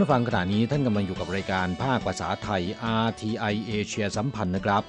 [0.04, 2.62] าฟังขณะนี้ท่านกำลังอยู่กับรายการภาคภาษาไทย
[3.04, 4.82] RTI เอเชียสัมพันธ์นะครับ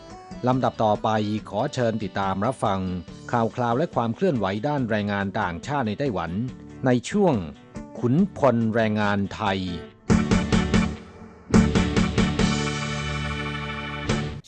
[0.47, 1.09] ลำดับต่อไป
[1.49, 2.79] ขอเชิญติดตามรับฟัง
[3.31, 6.31] ข่าวคราวและความเคลื่อนไหวด้านแรงงานต่างชาติในไต้หวัน
[6.85, 7.35] ในช่วง
[7.99, 9.59] ขุนพลแรงงานไทย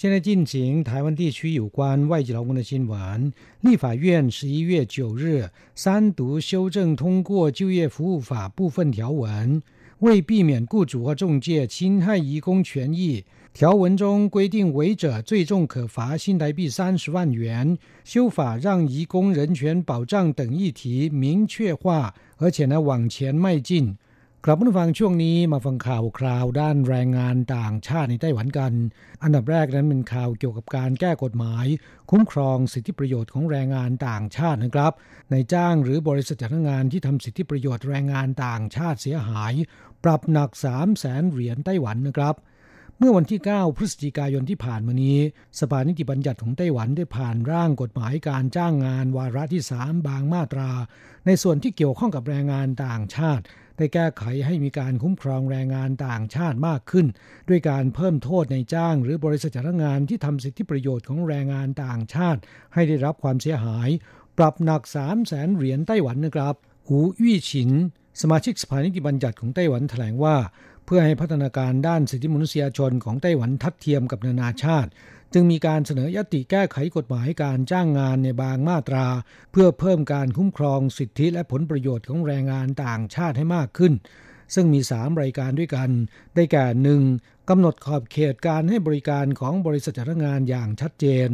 [0.01, 3.33] 现在进行台湾地区有关外籍劳工的新闻。
[3.59, 9.61] 立法院十一月九日三读修正通过就业服务法部分条文，
[10.03, 17.77] 为避免雇主和中介侵害移工权益，条文中规定违者最重可罚新台币三十万元。
[18.05, 23.97] 修法让移工人权保障等议题明确化，而且呢往前迈进。
[24.45, 28.73] กลับมาฟังช่วงนี้มาฟังข่าวคราวด้านแรงงานต่างชาติในไต้หวันกัน
[29.23, 31.65] อันดับแรกนั้นเป็นข่าวเกี่ยวกับการแก้กฎหมาย
[32.09, 34.93] คุ้มครองสิทธิประโยชน์ของแรงงานต่างชาตินะครับ
[35.31, 39.53] ในจ้างหรือบริษัทจ้างงานที่ทำสิทธิประโยชน์แรงงานต่างชาติเสียหาย
[40.04, 42.34] ปรับหนัก 3 0 0แสนเหรียญไต้หวันนะครับ
[42.98, 45.18] เมื่อวันที่ 9 พฤศจิกายนที่ผ่านมานี้
[45.60, 50.70] สภานิติบัญญัติของไต้หวันได้ผ่านร่างกฎหมายการจ้างงานวาระที่ 3 บางมาตรา
[51.26, 53.44] ในส่วนที่เกี่ยวข้องกับแรงงานต่างชาติ
[53.76, 57.06] ได้แก้ไขให้มีการคุ้มครองแรงงานต่างชาติมากขึ้น
[57.48, 62.40] ด้วยการเพิ่มโทษในจ้างหรือบริษัทจ้างงานที่ทำสิทธิประโยชน์ของแรงงานต่างชาติ
[62.74, 63.88] ให้ได้รับความเสียหาย
[64.38, 66.54] ปรับหนัก 3 0 0แสนเหรียญไต้หวันนะครับ
[66.88, 67.70] หูวี่ฉิน
[68.20, 70.36] สมาชิกสภานิติบัญญัติของไต้หวันแถลงว่า
[70.86, 74.90] เพื่อให้พัฒนาการด้านสิทธิมนุษยชนของไต้หวันทัดเทียมกับนานาชาติ
[75.32, 79.06] จึงมีการเสนอยติแก้ไขกฎหมายการจ้างงานในบางมาตรา
[79.52, 83.92] เพื่อเพิ่มการคุ้มครองสิทธิและผลประโยชน์ของแรงงานต่างชาติให้มากขึ้น
[84.54, 85.90] ซึ่งมี 3 รายการด้วยกัน
[86.34, 87.02] ได้แก่หนึ่ง
[87.50, 91.28] กำหนดขอบเขตการให้บริการของบริษัทจ้างงานอย่างชัดเจน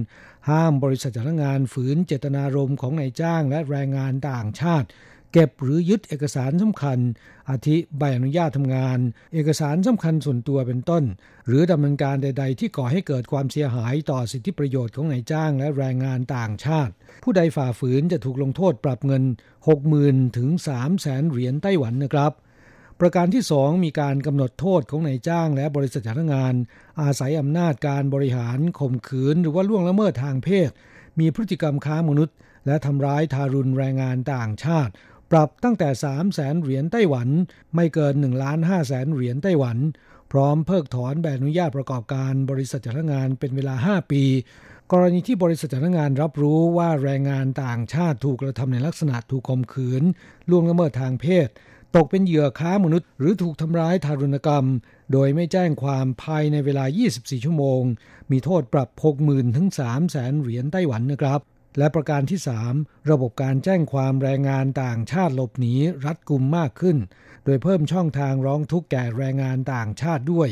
[0.50, 4.88] ห้ามบริษัทจ้างงานฝืนเจตนารมณ์ของนายจ้างและแรงงานต่างชาติ
[5.32, 6.98] เก็บหรือยึดเอกสารสำคัญ
[7.50, 8.98] อาทิใบอนุญาตทำงาน
[9.34, 11.04] เอกสารสำคัญส่วนตัวเป็นต้น
[11.46, 16.92] หรือดำเนินการใด ๆ ที่ก่อให้เกิดความเสียหายต่อสิทธิประโยชน์ของนายจ้างและแรงงานต่างชาติ
[17.24, 19.24] ผู้ใดฝ่าฝืนจะถูกลงโทษปรับเงิน
[19.80, 20.48] 60,000ถึง
[20.90, 22.32] 300,000เหรียญไต้หวันนะครับ
[23.00, 26.54] ประการที่ 2 มีการกำหนดโทษของนายจ้างและบริษัทจ้างงาน
[27.00, 30.70] อาศัยอำนาจการบริหารข่มขืน หรือว่าล่วงละเมิดทางเพศ
[31.20, 34.92] มีพฤติกรรมค้ามนุษย์ และทำร้ายทารุณแรงงานต่างชาติ
[35.30, 37.28] ปรับตั้งแต่ 3 0 0แสนเหรียญไต้หวัน
[37.74, 39.78] ไม่เกิน1ล้าน5แสนเหรียญไต้หวัน
[40.32, 44.24] พร้อมเพิกถอนใบอนุญาตประกอบการบริษัทจ้างงานเป็นเวลา 5 ปี
[44.92, 50.02] กรณีที่บริษัทจ้างงานรับรู้ว่าแรงงานต่างชาติถูกกระทำในลักษณะถูกข่มขืน
[50.50, 51.48] ล่วงละเมิดทางเพศ
[51.96, 54.64] ตกเป็นเหยื่อค้ามนุษย์ หรือถูกทำร้ายทารุณกรรม
[55.12, 57.82] โดยไม่แจ้งความภายในเวลา 24 ชั่วโมง
[58.30, 58.88] มีโทษปรับ
[59.22, 61.40] 60,000ถึง3แสนเหรียญไต้หวันนะครับ
[61.78, 62.40] และประการที่
[62.74, 66.96] 3 ระบบการแจ้งความแรงงานต่างชาติหลบหนีรัดกุมมากขึ้น
[67.44, 70.48] โดยเพิ่มช่องทางร้องทุกข์แก่แรงงานต่างชาติด้วย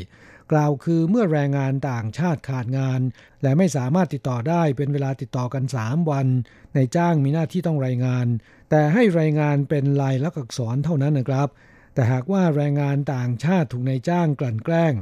[0.53, 3.01] กล่าวคือเมื่อแรงงานต่างชาติขาดงาน
[3.43, 6.27] และไม่สามารถติดต่อได้เป็นเวลาติดต่อกัน 3 วัน
[6.75, 8.27] ในจ้างมีหน้าที่ต้องรายงาน
[8.71, 11.49] แต่ให้รายงานเป็นลายลักษณ์อักษรเท่านั้นนะครับ
[11.95, 14.93] แต่หากว่าแรงงานต่างชาติถูกนายจ้างกลั่นแกล้ง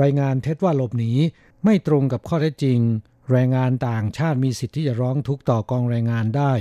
[0.00, 1.12] รายงานเท็จว่าหลบหนี
[1.64, 2.78] ไม่ตรงกับข้อเท็จจริง
[3.30, 6.52] แรงงานต่างชาติมีสิทธิ์ที่จะร้องทุกข์ต่อกองแรงงานได้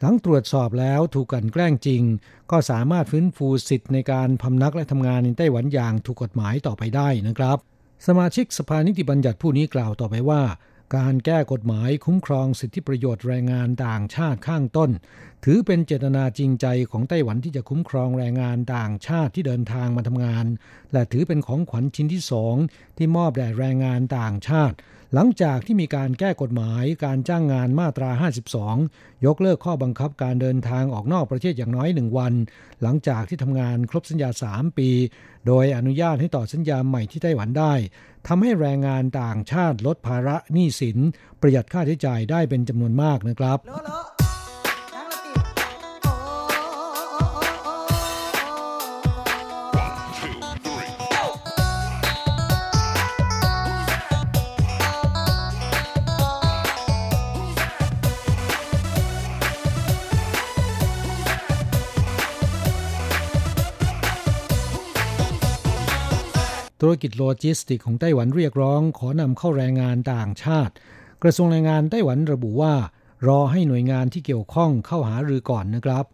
[0.00, 2.02] หลังตรวจสอบแล้วถูกกันแกล้งจริง
[2.50, 7.58] ก็สามารถฟื้นฟูสิทธิ์ในการพำนักและทำงานในไต้หวันอย่างถูกกฎหมายต่อไปได้นะครับ
[8.06, 10.42] สมาชิกสภานิติบัญญัติผู้นี้กล่าวต่อไปว่า
[10.96, 14.90] การแก้กฎหมายคุ้มครองสิทธิประโยชน์แรงงานต่างชาติข้างต้น
[15.44, 20.46] ถือเป็นเจตนาจริงใจของไต้หวันที่จะคุ้มครองแรงงานต่างชาติที่เดินทางมาทำงาน
[20.92, 22.54] และถือเป็นของขวัญชิ้นที่สอง
[22.96, 24.76] ที่มอบแด่แรงงานต่างชาติ
[25.14, 28.10] หลังจากที่มีการแก้กฎหมายการจ้างงานมาตรา
[28.68, 32.32] 52 ยกเลิกข้อบังคับการเดินทางออกนอกประเทศอย่างน้อยหนึ่งวัน
[32.82, 34.90] หลังจากที่ทำงานครบสัญญา 3 ปี
[35.46, 37.74] โดยอนุญาตให้ต่อสัญญาใหม่ที่ไต้หวันได้
[38.26, 40.98] ทำให้แรงงานต่างชาติลดภาระหนี้สิน
[41.40, 43.58] ประหยัดค่าใช้จ่ายได้เป็นจำนวนมากนะครับ
[66.84, 70.72] ธุรกิจโลจิสติกส์ของไต้หวันเรียกร้อง ขอนำเข้าแรงงานต่างชาติ
[71.22, 72.74] กระทรวงแรงงานไต้หวันระบุว่า
[73.26, 76.04] รอให้หน่วยงานที่เกี่ยวข้องเข้าหารือก่อนนะครับ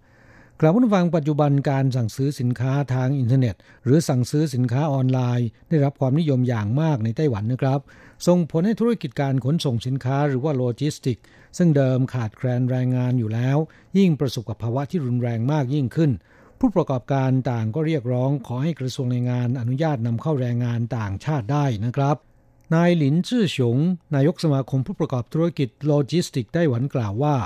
[0.61, 3.55] กล่าวผู้ฟังปัจจุบันการสั่งซื้อสินค้าทางอินเทอร์เน็ต
[3.85, 7.81] หรือสั่งซื้อสินค้าออนไลน์ ได้รับความนิยมอย่างมากในไต้หวันนะครับ
[8.27, 11.19] ส่งผลให้ธุรกิจการขนส่งสินค้าหรือว่าโลจิสติกส์
[11.59, 13.57] ซึ่งเดิมขาดแคลนแรงงานอยู่แล้ว
[13.99, 16.11] ยิ่งประสบกับภาวะที่รุนแรงมากยิ่งขึ้น
[16.61, 22.17] ผู้ประกอบการต่างก็เรียกร้องขอให้กระทรวงแรงงานอนุญาตนำเข้าแรงงานต่างชาติได้นะครับ
[22.75, 23.79] นายหลินจื้อฉง
[24.15, 27.37] นายกสมาคมผู้ประกอบธุรกิจโลจิสติกส์ไต้หวันกล่าวว่า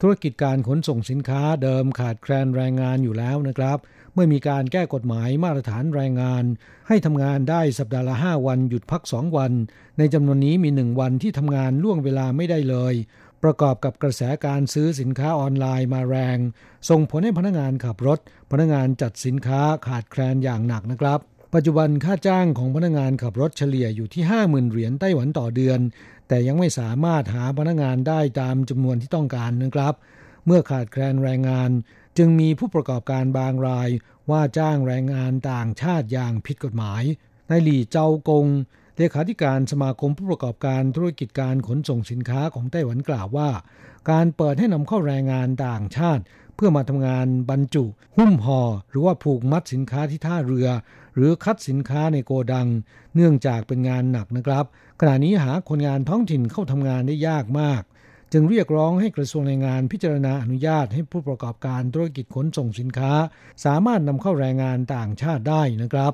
[0.00, 3.78] ธุรกิจการขนส่งสินค้าเดิมขาดแคลนแรงงานอยู่แล้วนะครับ
[4.14, 6.44] เมื่อมีการแก้กฎหมายมาตรฐานแรงงาน
[6.88, 9.52] ให้ทำงานได้สัปดาห์ละ 5 วันหยุดพัก 2 วัน
[9.98, 12.94] ในจำนวนนี้มี 1 วันที่ทำงานล่วงเวลาไม่ได้เลย
[13.44, 16.38] ประกอบกับกระแสการซื้อสินค้าออนไลน์มาแรง
[16.88, 18.18] ส่งผลให้พนักงานขับรถ
[18.50, 21.20] พนักงานจัดสินค้าขาดแคลนอย่างหนักนะครับ
[21.54, 25.80] ปัจจุบันค่าจ้างของพนักงานขับรถเฉลี่ยอยู่ที่ 50,000 เหรียญไต้หวันต่อเดือน
[26.28, 29.94] แต่ยังไม่สามารถหาพนักงานได้ตามจำนวนที่ต้องการนะครับ
[30.46, 31.70] เมื่อขาดแคลนแรงงาน
[32.18, 33.88] จึงมีผู้ประกอบการบางราย
[34.30, 37.02] ว่าจ้างแรงงานต่างชาติอย่างผิดกฎหมาย
[37.50, 38.46] นายหลี่เจ้ากง
[38.98, 43.50] เลขาธิการสมาคมผู้ประกอบการธุรกิจการขนส่งสินค้าของไต้หวันกล่าวว่า
[44.10, 46.22] การเปิดให้นำเข้าแรงงานต่างชาติ
[46.54, 47.84] เพื่อมาทำงานบรรจุ
[48.16, 50.68] หุ้มห่อหรือว่าผูกมัดสินค้าที่ท่าเรือ
[51.14, 52.68] หรือคัดสินค้าในโกดัง
[53.14, 54.64] เนื่องจากเป็นงานหนักนะครับ
[55.00, 57.82] ขณะนี้หาคนงานท้องถิ่นเข้าทำงานได้ยากมาก
[58.32, 63.12] จึงเรียกร้องให้กระทรวงแรงงานพิจารณาอนุญาตให้ผู้ประกอบการธุรกิจขนส่งสินค้า
[63.64, 66.12] สามารถนำเข้าแรงงานต่างชาติได้นะครับ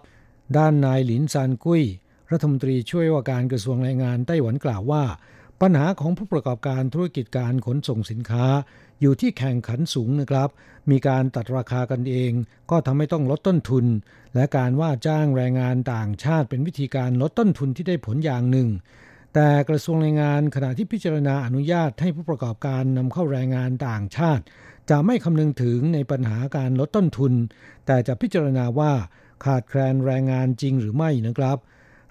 [0.56, 1.82] ด้านนายหลินซานกุ้ย
[2.32, 5.04] รัฐมนตรีช่วยว่าการกระทรวงแรงงานไต้หวันกล่าวว่า
[5.60, 8.46] ปัญหาของผู้ประกอบการธุรกิจการขนส่งสินค้า
[9.00, 10.48] อยู่ที่แข่งขันสูงนะครับ
[10.90, 12.32] มีการตัดราคากันเอง
[12.70, 13.86] ก็ทำให้ต้องลดต้นทุน
[14.34, 18.68] และการว่าจ้างแรงงานต่างชาติเป็นวิธีการลดต้นทุนที่ได้ผลอย่างหนึ่ง
[19.34, 24.44] แต่กระทรวงแรงงานขณะที่พิจารณาอนุญาตให้ผู้ประกอบการนำเข้าแรงงานต่างชาติ
[24.90, 27.32] จะไม่คำนึงถึงในปัญหาการลดต้นทุน
[27.86, 28.92] แต่จะพิจารณาว่า
[29.44, 31.58] ขาดแคลนแรงงานจริงหรือไม่นะครับ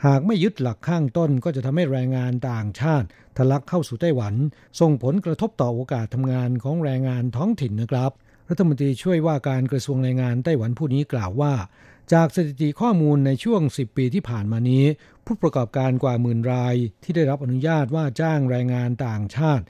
[0.06, 4.36] หากไม่ยึดหลักข้างต้นก็จะทำให้แรงงานต่างชาติทะลักเข้าสู่ไต้หวัน
[4.80, 8.12] ส่งผลกระทบต่อโอกาสทำงานของแรงงานท้องถิ่นนะครับ
[8.50, 11.54] รัฐมนตรีช่วยว่าการกระทรวงแรงงานไต้หวันผู้นี้กล่าวว่า
[12.14, 14.86] จากสถิติข้อมูลในช่วง 10 ปีที่ผ่านมานี้
[15.26, 19.64] ผู้ประกอบการกว่าหมื่นราย ที่ได้รับอนุญาตว่าจ้างแรงงานต่างชาติ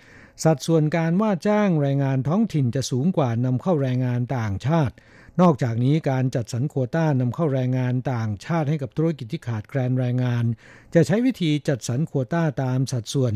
[0.44, 4.94] สัดส่วนการว่าจ้างแรงงานท้องถิ่นจะสูงกว่านำเข้าแรงงานต่างชาติ
[5.42, 10.46] นอกจากนี้การจัดสรรโควต้านำเข้าแรงงานต่างชาติให้กับธุรกิจที่ขาดแคลนแรงงาน
[10.94, 13.34] จะใช้วิธีจัดสรรโควต้าตามสัดส่วน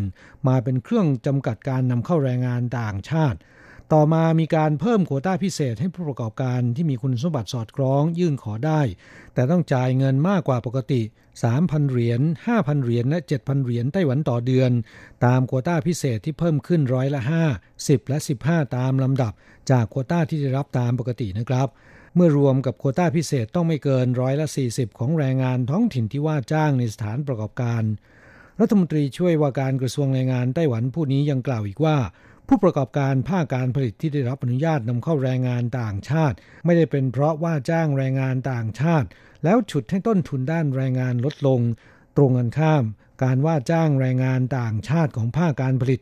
[0.47, 3.37] มาเป็นเครื่องจำกัดการนำเข้าแรงงานต่างชาติ
[3.93, 8.81] ต่อมามีการเพิ่มโควต้าพิเศษให้ผู้ประกอบการที่มีคุณสมบัติสอดคล้องยื่นขอได้
[9.33, 11.01] แต่ต้องจ่ายเงินมากกว่าปกติ
[11.45, 14.71] 3,000 เหรียญ 5,000 เหรียญและ 7,000 เหรียญไต้หวันต่อเดือน
[15.25, 17.21] ตามโควต้าพิเศษที่เพิ่มขึ้นร้อยละ
[17.55, 19.33] 5 10 และ 15 ตามลำดับ
[19.71, 21.67] จากโควต้าที่ได้รับตามปกตินะครับ
[22.15, 27.83] เมื่อรวมกับโคต้าพิเศษต้องไม่เกินร้อยละ 40 ของแรงงานท้องถิ่นที่ว่าจ้างในสถานประกอบการ
[28.59, 31.97] รัฐมนตรีช่วยว่าการกระทรวงแรงงานไต้หวันผู้นี้ยังกล่าวอีกว่า
[32.47, 36.35] ผู้ประกอบการภาคการผลิตที่ได้รับอนุญาตนำเข้าแรงงานต่างชาติ
[36.65, 39.07] ไม่ได้เป็นเพราะว่าจ้างแรงงานต่างชาติ
[39.43, 41.61] แล้วฉุดให้ต้นทุนด้านแรงงานลดลง
[42.17, 42.83] ตรงกันข้าม
[43.23, 45.99] การว่าจ้างแรงงานต่างชาติของภาคการผลิต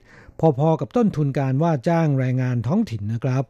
[0.59, 3.43] พอๆกับต้นทุนการว่าจ้างแรงงานท้องถิ่นนะครับ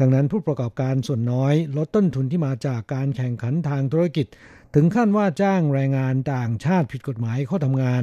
[0.00, 4.26] ดังนั้นผู้ประกอบการส่วนน้อย ลดต้นทุนที่มาจากการแข่งขันทางธุรกิจ
[4.74, 8.02] ถึงขั้นว่าจ้างแรงงานต่างชาติผิดกฎหมายเข้าทำงาน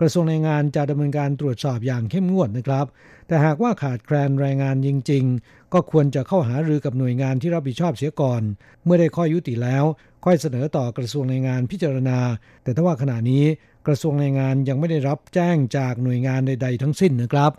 [0.00, 2.86] กระทรวงแรงงานจะดำเนินการตรวจสอบอย่างเข้มงวดนะครับ
[3.26, 8.42] แต่หากว่าขาดแคลนแรงงานจริง ๆ ก็ควรจะเข้าหารือกับหน่วยงานที่รับผิดชอบเสียก่อน
[8.84, 9.84] เมื่อได้ข้อยุติแล้ว
[10.24, 12.18] ค่อยเสนอต่อกระทรวงแรงงานพิจารณา
[12.62, 13.44] แต่ถ้าว่าขณะนี้
[13.86, 17.52] กระทรวงแรงงานยังไม่ได้รับแจ้งจากหน่วยงานใด ๆ ทั้งสิ้นนะครับ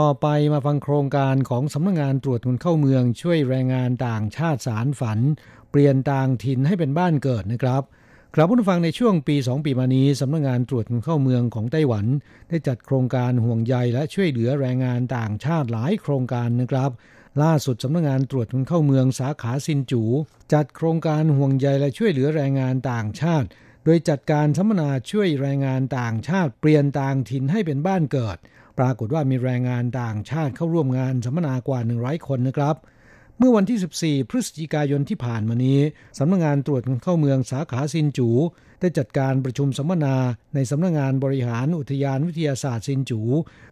[0.00, 5.18] ต่อไปมาฟังโครงการของสำนักงงานตรวจคนเข้าเมือง ช่วยแรงงานต่างชาติสารฝัน
[5.70, 7.82] เปลี่ยนต่างถิ่นให้เป็นบ้านเกิดนะครับ
[8.34, 12.06] ครับผู้ฟังในช่วงปี 2 ปีมานี้สำนักงงานตรวจคนเข้าเมืองของไต้หวัน
[12.48, 16.90] ได้จัดโครงการห่วงใยและช่วยเหลือแรงงานต่างชาติหลายโครงการนะครับ
[17.42, 20.02] ล่าสุดสำนักงงานตรวจคนเข้าเมืองสาขาซินจู
[20.52, 23.48] จัดโครงการห่วงใยและช่วยเหลือแรงงานต่างชาติ
[23.84, 28.38] โดยจัดการสัมมนาช่วยแรงงานต่างชาติเปลี่ยนต่างถิ่นให้เป็นบ้านเกิด
[28.80, 32.76] ปรากฏว่ามีแรงงานต่างชาติเข้าร่วมงานสัมมนากว่า 100 คนนะครับ
[33.38, 35.80] เมื่อวันที่ 14 พฤศจิกายนที่ผ่านมานี้
[36.18, 38.28] สำนักงานตรวจคนเข้าเมืองสาขาซินจู
[38.80, 40.16] ได้จัดการประชุมสัมมนา
[40.54, 43.20] ในสำนักงานบริหารอุทยานวิทยาศาสตร์ซินจู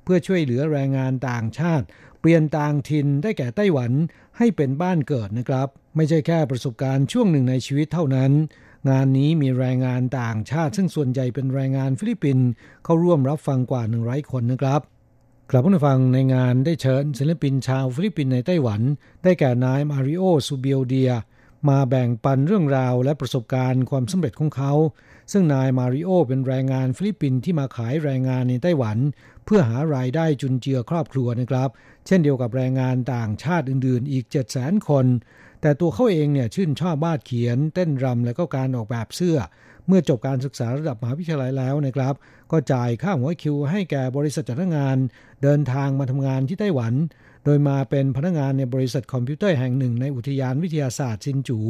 [0.05, 1.87] เพื่อช่วยเหลือแรงงานต่างชาติ
[2.21, 3.93] เปลี่ยนต่างถิ่นได้แก่ไต้หวัน
[4.39, 8.33] ให้เป็นบ้านเกิดนะครับ ไม่ใช่แค่ประสบการณ์ช่วงหนึ่งในชีวิตเท่านั้น
[8.91, 12.47] งานนี้มีแรงงานต่างชาติ ซึ่งส่วนใหญ่เป็นแรงงานฟิลิปปินส์
[12.85, 14.81] เข้าร่วมรับฟังกว่า 100 คนนะครับ
[15.51, 18.81] กลับมาฟังในงานได้เชิญศิลปินชาวฟิลิปปินส์ในไต้หวัน
[19.23, 21.13] ได้แก่นายมาริโอซูเบียเดีย
[21.69, 24.73] มาแบ่งปันเรื่องราวและประสบการณ์ความสำเร็จของเขา
[25.33, 28.99] ซึ่งนายมาริโอเป็นแรงงานฟิลิปปินส์ที่มาขายแรงงานในไต้หวัน
[29.45, 31.69] เพื่อหารายได้จุนเจือครอบครัวนะครับ
[32.07, 35.07] เช่นเดียวกับแรงงานต่างชาติอื่นๆ อีก 7 0 0 0 0 0 คน
[35.61, 39.39] แต่ตัวเขาเองเนี่ยชื่นชอบวาดเขียน เต้นรำและก็การออกแบบเสื้อ
[39.89, 42.15] เมื่อจบการศึกษาระดับมหาวิทยาลัยแล้วนะครับ
[42.53, 44.97] ก็จ่ายค่าหัวคิว ให้แก่บริษัทจัดงาน
[45.43, 46.95] เดินทางมาทำงานที่ไต้หวัน
[47.45, 51.61] โดยมาเป็นพนักงานในบริษัทคอมพิวเตอร์แห่งหนึ่งในอุทยานวิทยาศาสตร์ซินจู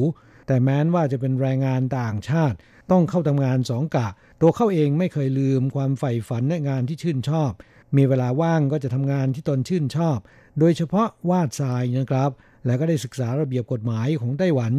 [0.47, 2.57] แต่แม้นว่าจะเป็นแรงงานต่างชาติ
[2.91, 4.09] ต้องเข้าทำงานสองกะ
[4.41, 7.53] ตัวเขาเองไม่เคยลืมความใฝ่ฝันในงานที่ชื่นชอบ
[7.97, 10.19] มีเวลาว่างก็จะทำงานที่ตนชื่นชอบ
[10.59, 12.31] โดยเฉพาะวาดทรายนะครับ
[12.67, 14.73] และก็ได้ศึกษาระเบียบกฎหมายของไต้หวัน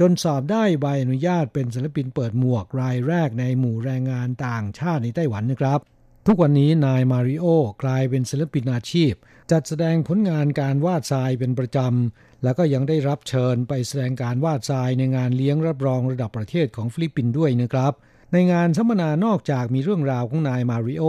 [0.00, 5.80] จนสอบได้ใบอนุญาตเป็นศิลปินเปิดหมวกรายแรกในหมู่แรงงานต่างชาติในไต้หวันนะครับ
[6.26, 7.46] ทุกวันนี้นายมาริโอ
[7.82, 9.12] กลายเป็นศิลปินอาชีพ
[9.50, 17.92] จัดแสดงผลงานการวาดทรายเป็นประจำ แล้วก็ยังได้รับเชิญไปแสดงการวาดทรายในงานเลี้ยงรับรองระดับประเทศของฟิลิปปินส์ด้วยนะครับ
[18.32, 21.04] ในงานสัมมนานอกจากมีเรื่องราวของนายมาริโอ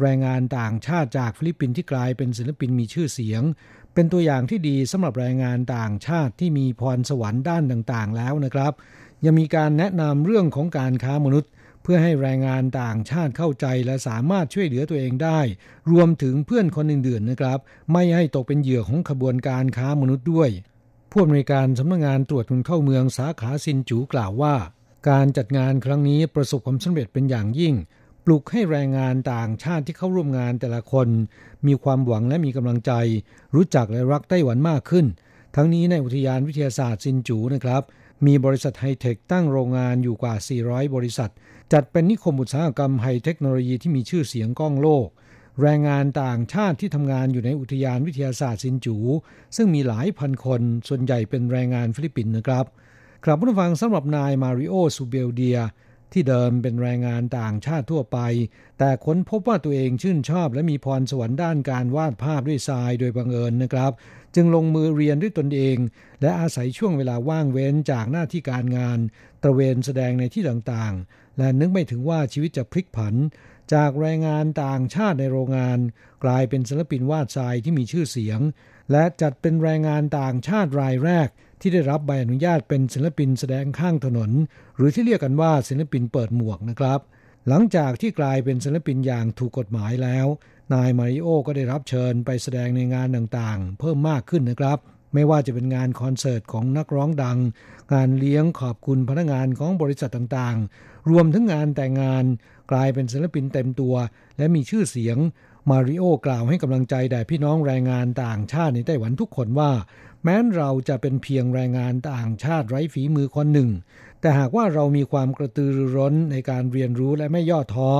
[0.00, 3.42] แรงงานต่างชาติจากฟิลิปปินส์ที่กลายเป็นศิลปินมีชื่อเสียง
[3.94, 8.72] เป็นตัวอย่างที่ดีสำหรับแรงงานต่างชาติที่มีพรสวรรค์ด้านต่างๆ แล้วนะครับ
[9.24, 11.50] ยังมีการแนะนำเรื่องของการค้ามนุษย์
[11.82, 15.40] เพื่อให้แรงงานต่างชาติเข้าใจและสามารถช่วยเหลือตัวเองได้
[15.92, 17.58] รวมถึงเพื่อนคนอื่นๆนะครับ
[17.92, 20.50] ไม่ให้ตกเป็นเหยื่อของขบวนการค้ามนุษย์ด้วย
[21.10, 24.54] ผู้อำนวยการสำนักงานตรวจคนเข้าเมืองสาขาซินจูกล่าวว่า
[25.08, 27.74] การจัดงานครั้งนี้ประสบความสำเร็จเป็นอย่างยิ่ง
[28.24, 31.08] ปลุกให้แรงงานต่างชาติที่เข้าร่วมงานแต่ละคน
[31.66, 32.92] มีความหวังและมีกำลังใจ
[33.54, 35.06] รู้จักและรักไต้หวันมากขึ้น
[35.56, 37.82] ทั้งนี้ในอุทยานวิทยาศาสตร์ซินจูนะครับ
[38.26, 41.30] มีบริษัทไฮเทคตั้งโรงงานอยู่กว่า 400 บริษัท
[41.72, 45.08] จัดเป็นนิคมอุตสาหกรรมไฮเทคโนโลยีที่มีชื่อเสียงก้องโลก
[45.62, 48.96] แรงงานต่างชาติที่ทำงานอยู่ในอุทยานวิทยาศาสตร์ซินจู
[49.56, 52.64] ซึ่งมีหลายพันคน ส่วนใหญ่เป็นแรงงานฟิลิปปินส์นะครับ
[53.24, 55.58] ครับผู้ฟังสำหรับนายมาริโอซูเบลเดีย
[56.14, 58.18] ที่เดิมเป็นแรงงานต่างชาติทั่วไป
[58.78, 63.92] แต่ค้นพบว่าตัวเองชื่นชอบและมีพรสวรรค์ด้านการวาดภาพด้วยทรายโดยบังเอิญนะครับ
[64.34, 65.76] จึงลงมือเรียนด้วยตนเอง
[66.22, 68.98] และอาศัยช่วงเวลาว่างเว้นจากหน้าที่การงาน
[69.42, 73.14] ตระเวนแสดงในที่ต่างๆ และนึกไม่ถึงว่าชีวิตจะพลิกผัน
[73.74, 75.78] จากแรงงานต่างชาติในโรงงาน
[76.24, 78.40] กลายเป็นศิลปินวาดทรายที่มีชื่อเสียง
[78.92, 81.28] และจัดเป็นแรงงานต่างชาติรายแรก
[81.62, 84.30] ที่ได้รับใบอนุญาตเป็นศิลปินแสดงข้างถนน
[84.76, 87.00] หรือที่เรียกกันว่าศิลปินเปิดหมวกนะครับ
[87.48, 90.26] หลังจากที่กลายเป็นศิลปินอย่างถูกกฎหมายแล้ว
[90.74, 94.78] นายมาริโอก็ได้รับเชิญไปแสดงในงานต่างๆ เพิ่มมากขึ้นนะครับ
[95.14, 97.38] ไม่ว่าจะเป็นงานคอนเสิร์ตของนักร้องดัง
[97.92, 102.24] งานเลี้ยงขอบคุณพนักงานของบริษัทต่างๆ รวมทั้งงานแต่งงาน
[102.70, 103.94] กลายเป็นศิลปินเต็มตัว
[104.38, 105.18] และมีชื่อเสียง
[105.70, 109.72] มาริโอกล่าวให้กำลังใจแด่พี่น้องแรงงานต่างชาติในไต้หวันทุกคนว่า
[110.22, 113.70] แม้นเราจะเป็นเพียงแรงงานต่างชาติไร้ฝีมือคนหนึ่ง
[114.20, 117.90] แต่หากว่าเรามีความกระตือรือร้นในการเรียนรู้และไม่ย่อท้อ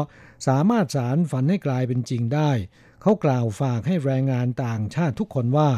[0.47, 2.51] สามารถสารฝันให้กลายเป็นจริงได้
[3.03, 5.71] เขากล่าวฝากให้แรงงานต่างชาติทุกคนว่า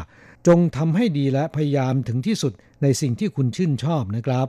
[0.46, 4.48] จงทำให้ดีและพยายามถึงที่สุดในสิ่งที่คุณชื่นชอบนะครับ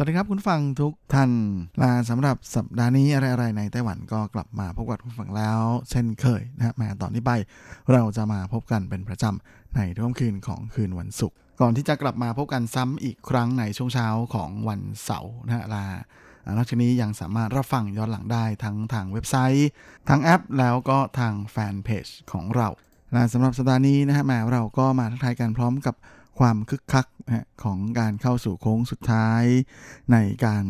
[0.00, 1.30] สวัสดีครับคุณฟังทุกท่าน
[1.82, 7.32] ลาสำหรับสัปดาห์นี้อะไรๆในไต้หวันก็กลับมาพบกับคุณฟังแล้ว เช่นเคยนะฮะมาตอนนี้ไป
[7.92, 15.86] เราจะมาพบกันเป็นประจำในทุ่มคืนของคืนวันศุกร์ก่อนที่จะกลับมาพบกันซ้ำอีกครั้งในช่วงเช้าของวันเสาร์นะฮะลา
[16.56, 19.68] นอกจากนี้ยังสามารถรับฟังย้อนหลังได้ทั้งทางเว็บไซต์
[20.08, 22.68] ทางแอปแล้วก็ทางแฟนเพจของเรา
[23.12, 25.94] และสำหรับสัปดาห์นี้นะฮะแมเราก็มาทักทายกันพร้อมกับ
[26.38, 27.06] ความคึกคัก
[27.62, 29.44] ของการเข้าสู่โค้งสุดท้าย
[30.12, 30.64] ในการ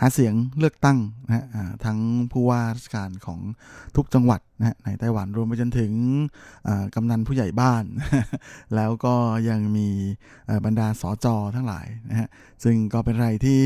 [0.00, 1.46] หาเสียงเลือกตั้งนะ
[1.84, 1.98] ทั้ง
[2.32, 3.40] ผู้ว่าราชการของ
[3.96, 5.92] ทุกจังหวัดนะในไต้หวันรวมไปจนถึง
[6.94, 7.84] กำนันผู้ใหญ่บ้าน
[8.76, 9.14] แล้วก็
[9.48, 9.88] ยังมี
[10.64, 12.28] บรรดาสอจอทั้งหลายนะฮะ
[12.64, 13.60] ซึ่งก็เป็นอะไรที่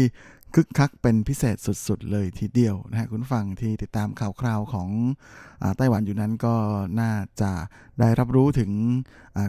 [0.54, 1.56] คึกคักเป็นพิเศษ
[1.88, 4.88] สุดๆเลยทีเดียวนะฮะคุณฟังที่ติดตามข่าวคราวของ
[5.62, 6.54] อไต้หวันอยู่นั้นก็
[7.00, 7.52] น่าจะ
[8.00, 8.70] ได้รับรู้ถึง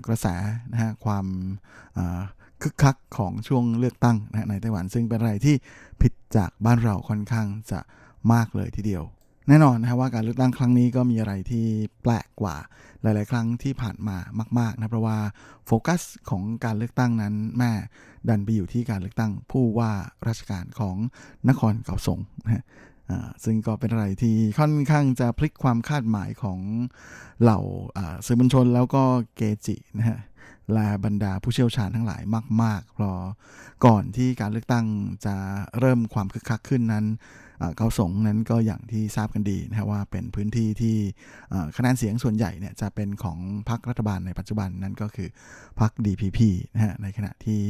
[0.08, 0.28] กระแส
[0.72, 1.26] นะฮะความ
[2.62, 5.56] คึกคักของช่วงเลือกตั้งนะในไต้หวันซึ่งเป็นอะไรที่
[6.02, 7.80] ผิดจากบ้านเราค่อนข้างจะ
[8.34, 9.04] มากเลยทีเดียว
[9.48, 11.66] แน่นอนนะว่าการเลือกตั้งครั้งนี้ก็มีอะไรที่
[12.02, 12.56] แปลกกว่า
[13.02, 14.18] หลาย ๆ ครั้งที่ผ่านมา
[14.60, 15.18] มาก ๆ นะเพราะว่า
[15.66, 17.72] โฟกัสของการเลือกตั้งนั้นแม่
[18.30, 19.92] ดันไปอยู่ที่การเลือกตั้งผู้ว่า
[20.28, 20.96] ราชการของ
[21.50, 22.66] นครเก่าสงนะ
[23.44, 26.60] ซึ่งก็เป็นอะไรที่ค่อนข้างจะพลิกความคาดหมายของ
[27.42, 27.60] เหล่า
[28.26, 29.04] สื่อมวลชนแล้วก็
[29.36, 30.20] เกจินะฮะ
[30.74, 32.22] และบรรดาผู้เชี่ยวชาญทั้งหลาย
[32.64, 33.20] มากๆเพราะ
[33.86, 34.86] ก่อนที่การเลือกตั้ง
[35.26, 35.36] จะ
[35.80, 37.06] เริ่มความคึกคักขึ้นนั้น
[37.78, 40.96] เกาสงนั้นก็อย่างที่ทราบกันดีนะว่าเป็นพื้นที่ที่
[41.78, 43.38] คะแนนเสียงส่วนใหญ่เนี่ยจะเป็นของ
[43.70, 45.30] พรรครัฐบาลในปัจจุบันนั่นก็คือ
[45.80, 46.40] พรรค DPP
[46.74, 47.62] นะฮะในขณะที่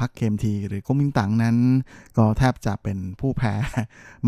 [0.00, 1.56] พรรคเคมทีหรือก๊กมินตั๋งนั้น
[2.18, 3.54] ก็แทบจะเป็นผู้แพ้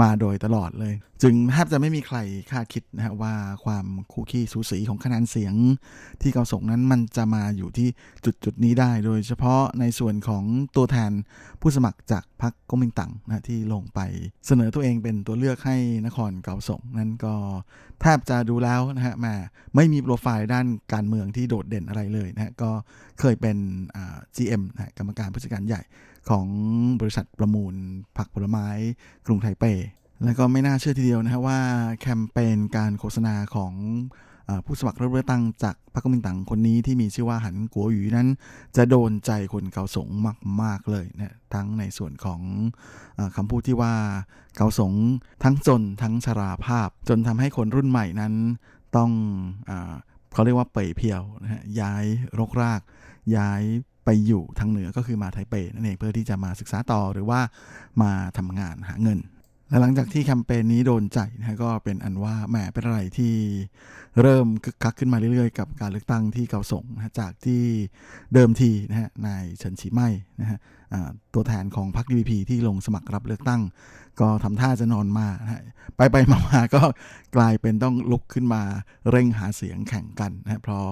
[0.01, 2.19] มาโดยตลอดเลย จึงแทบจะไม่มีใคร
[2.51, 5.55] คาดคิดนะฮะว่าความคู่ขี้สูสีของคะแนนเสียง
[6.23, 7.89] ที่เกาสงนั้นมันจะมาอยู่ที่
[8.25, 10.45] จุดจุดนี้ได้ โดยเฉพาะในส่วนของ
[10.77, 11.13] ตัวแทน
[11.61, 14.01] ผู้สมัครจากพรรคก๊กมินตั๋งนะที่ลงไป
[14.47, 17.35] เสนนอตัวเองเป็นตัวเลือกให้นครเก่าสงนั้นก็
[18.01, 19.35] แทบจะดูแล้วนะฮะมา
[19.75, 22.71] ไม่มีโปรไฟล์ด้านการเมืองที่โดดเด่นอะไรเลยนะฮะก็
[23.21, 23.57] เคยเป็น
[24.37, 25.83] GM นะกรรมการผู้จัดการใหญ่
[26.31, 26.47] ของ
[27.01, 27.75] บริษัทประมูล
[28.17, 28.69] ผักผลไม้
[29.27, 29.65] กรุงไทเป
[30.25, 31.61] แล้วก็ไม่น่าเชื่อทีเดียวนะฮะว่า
[32.01, 33.73] แคมเปญการโฆษณาของ
[34.65, 38.29] ผู้สมัครเลือกตั้งจากพรรคกมินตั๋งคนนี้ที่มีชื่อว่าหันกัวหยูนั้น
[38.77, 40.09] จะโดนใจคนเกาสง
[40.63, 42.41] มาก ๆ เลยนะทั้งในส่วนของ
[43.19, 43.95] อคำพูดที่ว่า
[44.57, 44.93] เกาสง
[45.45, 48.35] ทั้งจนทั้งชราภาพ จนทำให้คนรุ่นใหม่นั้น
[48.97, 49.11] ต้อง
[49.71, 49.73] อ
[50.33, 52.05] เขาเรียกว่าเป่ยเพียวนะฮะย้าย
[52.39, 52.81] รกราก
[53.37, 53.63] ย้าย
[54.05, 57.41] ไปอยู่ทางเหนือก็คือมาไทเปนั่นเองเพื่อที่จะมาศึกษาต่อหรือว่า
[58.03, 59.19] มาทำงานหาเงิน
[59.69, 63.35] และหลังจากที่แคมเปญนี้โดนใจนะก็เป็นอันว่าแหมเป็นอะไรที่
[64.23, 67.63] เริ่มคึกคักขึ้นมาเรื่อยๆ กับการเลือกตั้งที่เกาสงนะจากที่
[68.35, 70.09] เดิมทีนะฮะนายเฉินฉีไม่
[70.41, 70.59] นะฮะ
[71.35, 73.63] ตัวแทนของพรรคดีพีที่ลงสมัครรับเลือกตั้ง
[74.21, 75.63] ก็ทำท่าจะนอนมานะ
[75.97, 76.83] ไปไปมาๆก็
[77.37, 78.63] กลายเป็นต้องลุกขึ้นมา
[79.11, 80.87] เร่งหาเสียงแข่งกันนะเพราะ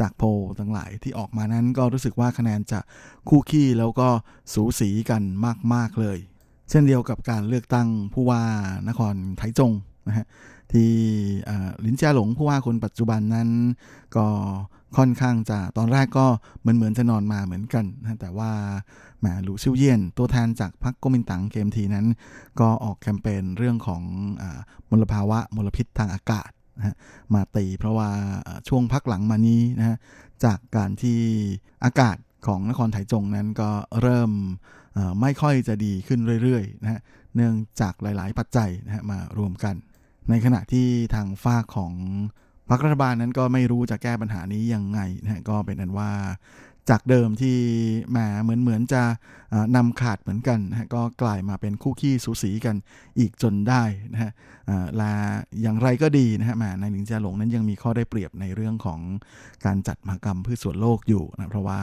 [0.00, 0.26] จากโพล
[0.58, 2.80] ทั้งหลายที่ออกมานั้นก็รู้สึกว่าคะแนนจะ
[3.28, 4.08] คู่ขี้แล้วก็
[4.52, 5.22] สูสีกัน
[5.74, 6.18] มากๆเลย
[6.70, 8.42] เช่นเดียวกับการเลือกตั้งผู้ว่า
[8.88, 9.72] นครไทจง
[10.08, 10.26] นะฮะ
[10.72, 10.90] ที่
[11.84, 13.48] ลินเจียหลงผู้ว่าคนปัจจุบันนั้น
[14.16, 14.26] ก็
[14.96, 16.26] ค่อนข้างจะตอนแรกก็
[16.60, 18.50] เหมือนเหมือนจะนอนมาเหมือนกันนะแต่ว่า
[19.20, 22.06] แหมหลูซิวเยียน ตัวแทนจากพรรคก๊กมินตั๋งเกมทีนั้น
[22.60, 24.02] ก็ออกแคมเปญเรื่องของ
[24.42, 24.44] อ
[24.90, 26.96] มลภาวะมลพิษทางอากาศนะ
[27.34, 28.10] มาตีเพราะว่า
[28.68, 29.96] ช่วงพักหลังมานี้นะฮะ
[30.44, 31.18] จากการที่
[31.84, 32.16] อากาศ
[32.46, 33.70] ของนครไถจงนั้นก็
[34.02, 34.30] เริ่ม
[35.20, 37.00] ไม่ค่อยจะดีขึ้นเรื่อยๆนะฮะ
[37.34, 39.74] เนื่องจากหลายๆปัจจัยนะฮะมารวมกัน
[40.30, 41.92] ในขณะที่ทางฝ้าของ
[42.68, 46.10] พรรครัฐบาลนั้นก็ไม่รู้จะแก้ปัญหานี้ยังไงนะฮะก็เป็นนั้นว่า
[46.90, 47.56] จากเดิมที่
[48.10, 49.02] แหมเหมือนเหมือนจะ
[49.76, 52.76] นำขาดเหมือนกันนะก็กลายมาเป็นคู่ขี้สูสีกัน
[53.18, 53.82] อีกจนได้
[54.12, 54.30] นะฮะ
[55.00, 55.12] ลา
[55.62, 59.00] อย่างไรก็ดีนะฮะแหมในหลิงเจียหลงนั้นยังมีข้อได้เปรียบในเรื่องของ
[59.66, 61.80] การจัดมหกรรมพืชสวนโลกอยู่นะเพราะว่า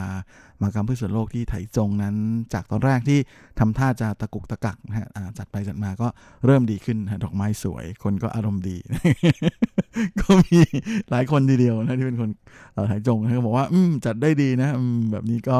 [0.60, 2.16] มหกรรมพืชสวนโลกที่ไถจงนั้น
[2.52, 3.18] จากตอนแรกที่
[3.58, 5.06] ทำท่าจะตะกุกตะกักนะฮะ
[5.38, 6.08] จัดไปจัดมาก็
[6.44, 8.76] เริ่มดีขึ้นดอกไม้สวย คนก็อารมณ์ดี
[10.20, 10.58] ก็มี
[11.10, 12.30] หลายคนทีเดียวนะที่เป็นคน
[12.88, 14.68] ไถจงเขาบอกว่า อืจัดได้ดีนะ
[15.12, 15.58] แบบนี้ก็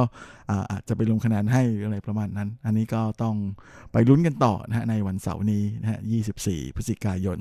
[0.70, 3.36] อาจจะไปลงคะแนนให้อะไรประมาณนั้น อันนี้ก็ต้อง
[3.92, 6.00] ไปลุ้นกันต่อนะฮะในวันเสาร์นี้นะฮะ
[6.38, 7.40] 24 พฤศจิกายน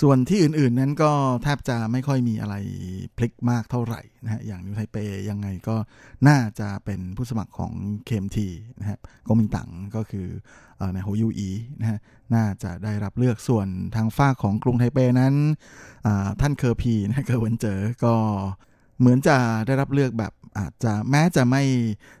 [0.00, 2.54] ส่วนที่อื่นๆนั้นก็แทบจะไม่ค่อยมีอะไร
[3.16, 4.96] พลิกมากเท่าไหร่นะฮะ อย่างนิวไทเป
[5.30, 5.76] ยังไงก็
[6.28, 7.72] น่าจะเป็นผู้สมัครของ
[8.06, 8.48] เคมที
[8.80, 10.26] นะฮะกมินตังก็คือ
[10.94, 11.50] ในโฮยูอี
[11.80, 11.98] นะฮะ
[12.34, 15.34] น่าจะได้รับเลือกส่วนทางฝ้าของกรุงไทเปนั้น
[16.40, 18.14] ท่านเคอ P นะเคอเหวินเจ๋อก็
[18.98, 19.36] เหมือนจะ
[19.66, 21.62] ได้รับเลือกแบบอาจจะแม้จะไม่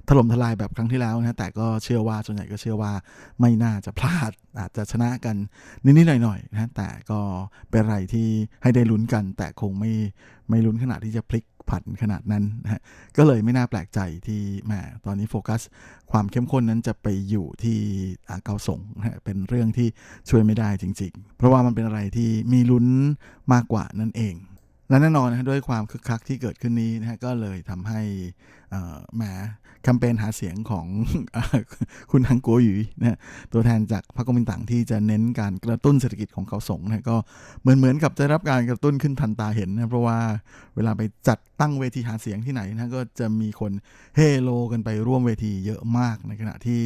[0.08, 2.92] ถล่มทลายแบบครั้งที่แล้วนะแต่ก็เชื่อว่าส่วนใหญ่ก็เชื่อว่า
[3.40, 5.36] ไม่น่าจะพลาด อาจจะชนะกัน
[5.84, 7.20] นิดๆหน่อยๆนะแต่ก็
[7.70, 8.28] เป็นอะไรที่
[8.62, 9.92] ให้ได้ลุ้นกัน แต่คงไม่
[10.48, 12.82] ไม่ลุ้นขนาดที่จะพลิกผันขนาดนั้นนะ
[13.16, 14.72] ก็เลยไม่น่าแปลกใจที่แหม
[15.04, 15.60] ตอนนี้โฟกัส
[16.10, 17.78] ความเข้มข้นนั้นจะไปอยู่ที่
[18.44, 19.88] เกาสงนะเป็นเรื่องที่
[20.30, 22.86] ช่วยไม่ได้จริง ๆ เพราะว่ามันเป็นอะไรที่มีลุ้น
[23.52, 24.34] มากกว่านั่นเอง
[24.88, 28.00] และแน่นอนนะด้วยความคึกคักที่เกิดขึ้นนี้นะฮะก็เลยทำให้
[29.16, 29.22] แหม
[29.82, 30.86] แคมเปญหาเสียงของ
[32.10, 33.18] คุณฮังกัวหยูนะ
[33.52, 37.16] ตัวแทนจากพรรคกมินต่างที่จะเน้นการกระตุ้นเศรษฐกิจของเขาสงนะก็
[37.60, 40.18] เหมือนเหมือนกับจะรับการกระตุ้นขึ้นทันตาเห็นนะเพราะว่า
[40.76, 43.72] เวลาไปจัดตั้งเวทีหาเสียงที่ไหนนะก็จะมีคน
[44.16, 46.82] เฮโลกันไปร่วมเวทีเยอะมากในขณะที่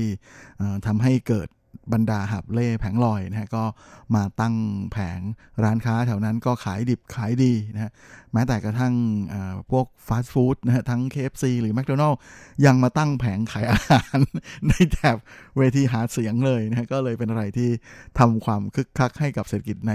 [0.87, 1.49] ทำให้เกิด
[1.93, 3.65] บรรดาหับเล่แผงลอยนะฮะก็
[4.15, 4.55] มาตั้ง
[4.93, 5.21] แผง
[5.65, 7.91] ร้านค้าแถวนั้นก็ขายดิบขายดีนะฮะ
[8.33, 8.95] แม้แต่กระทั่ง
[9.71, 12.17] พวกฟาสต์ฟู้ดนะฮะทั้ง KFC หรือ McDonald
[12.67, 14.19] ยังมาตั้งแผงขายอาหาร
[14.69, 15.17] ในแถบ
[15.57, 17.71] เวทีหาเสียงเลยนะฮะก็เลยเป็นอะไรที่
[18.19, 19.93] ทำความคึกคักให้กับเศรษฐกิจใน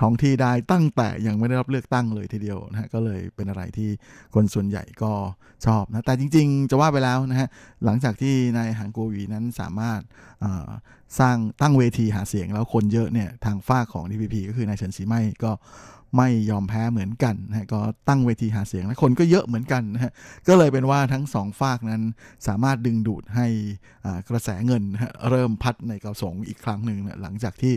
[0.00, 3.90] ท้องที่ได้ตั้งแต่ยังไม่ได้รับเลือกตั้งเลยทีเดียวนะฮะก็เลยเป็นอะไรที่
[4.34, 5.12] คนส่วนใหญ่ก็
[5.66, 7.48] ชอบนะแต่จริง ๆ จะว่าไปแล้วนะฮะ
[7.84, 10.00] หลังจากที่นายหางโกวีนั้นสามารถ
[11.20, 15.52] สร้างตั้งเวทีหาเสียงแล้วคนเยอะเนี่ยทางฝ้าของ DPP ก็คือนายเฉินสีไม่ก็
[16.16, 20.12] ไม่ยอมแพ้เหมือนกันนะก็ตั้งเวทีหาเสียงและคนก็เยอะเหมือนกันนะฮะ
[20.48, 22.02] ก็เลยเป็นว่าทั้งสองฝากนั้น
[22.46, 23.46] สามารถดึงดูดให้
[24.28, 27.74] กระแสเงินนะเริ่มพัดในเกาสงอีกครั้งหนึ่งนะหลังจากที่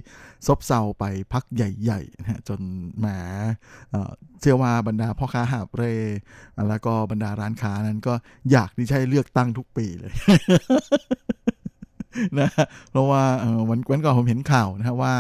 [0.47, 1.03] ซบเซาไป
[1.34, 2.59] พักใหญ่ๆนะจน
[2.99, 3.07] แหม
[4.41, 5.93] เชื่อว่าบรรดาพ่อค้าหาบเร่
[6.69, 8.13] แล้วก็บรรดาร้านค้านั้นก็
[8.51, 10.13] อยากที่จะเลือกตั้งทุกปีเลย
[12.39, 12.49] นะ
[12.91, 13.23] เพราะว่า
[13.69, 15.15] วันก่อนผมเห็นข่าวนะว่า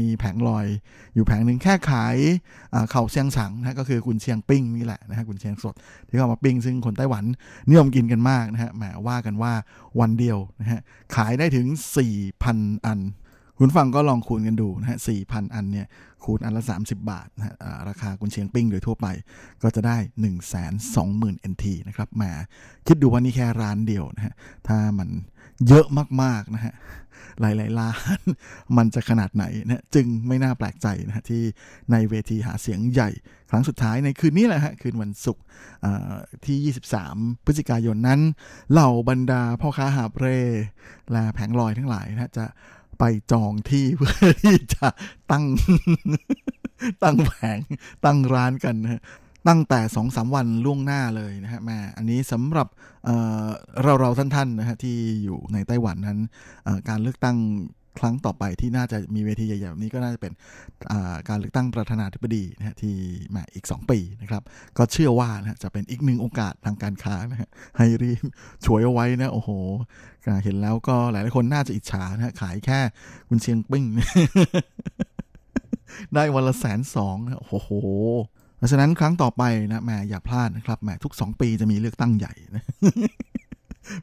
[0.00, 0.66] มีแผงลอย
[1.14, 2.16] อยู่แผงหนึ่งแค่ขาย
[2.90, 5.74] เข่าเชียงสังนะก็คือกุนเชียงปิ้งนี่แหละนะฮะกุนเชียงสด
[6.08, 7.24] ที่เขามาปิ้งซึ่งคนไต้หวัน
[7.68, 9.52] นิยมกินกันมากนะฮะแหมว่ากันว่า
[10.00, 10.80] วันเดียวนะฮะ
[11.16, 11.66] ขายได้ถึง
[12.26, 13.00] 4,000 อัน
[13.58, 15.86] คุณฟังก็ลองคูณกันดูนะฮะสี่พันอันเนี่ย
[16.24, 17.54] คูณอันละ 30 บาทนะฮะ
[17.88, 19.06] ราคากุนเชียงปิ้งโดยทั่วไป
[19.62, 20.34] ก็จะได้ 1 2 0
[20.96, 22.22] 0 0 0 NT นะครับแหม
[22.86, 24.34] คิดดูว่านี่แค่ร้านเดียวนะฮะ
[24.68, 25.08] ถ้ามัน
[25.68, 25.86] เยอะ
[26.22, 26.74] มากๆนะฮะ
[27.40, 28.20] หลายๆล้าน
[28.76, 31.42] มันจะขนาดไหนนะจึงไม่น่าแปลกใจนะที่
[31.92, 33.10] ในเวทีหาเสียงใหญ่
[33.50, 35.44] ครั้งสุดท้ายในคืนนี้แหละฮะคืนวันศุกร์
[36.46, 38.20] ที่ 23 พฤศจิกายนนั้น
[38.72, 40.38] เหล่าบรรดาพ่อค้าหาเร่
[41.12, 42.46] และแผงลอยทั้งหลายนะจะ
[42.98, 44.86] ไปจองที่เพื่อที่จะ
[45.30, 45.44] ตั้ง
[47.02, 47.58] ตั้งแผง
[48.04, 49.02] ตั้งร้านกันนะ
[49.48, 52.68] ตั้งแต่สองสามวันล่วงหน้าเลยนะฮะแม่อันนี้สำหรับ
[53.82, 56.18] เราเราท่านๆนะฮะที่อยู่ในไต้หวันนั้น
[56.88, 57.38] การเลือกตั้ง
[57.98, 60.32] ครั้งต่อไปที่น่าจะมีเวทีใหญ่ๆแบบนี้ก็น่าจะเป็น
[61.28, 62.94] การเลือกตั้งประธานาธิบดีนะฮะที่
[63.34, 64.42] มาอีก 2 ปีนะครับ
[64.78, 68.24] ก็เชื่อว่านะจะเป็นอีกหนึ่งโอกาสทางการค้านะฮะให้รีบ
[68.66, 69.50] ช่วยเอาไว้นะโอ้โห
[70.44, 72.80] เห็นแล้วก็หลายๆคนน่าจะอิจฉานะขายแค่
[73.28, 73.84] กุนเชียงปิ้ง
[76.14, 77.70] ได้วันละแสนสองโอ้โห
[78.60, 79.42] เพราะฉะนั้นครั้งต่อไป
[79.72, 82.64] นะแม่อย่าพลาดนะครับแม่ทุก 2 ปีจะมีเลือกตั้งใหญ่นะ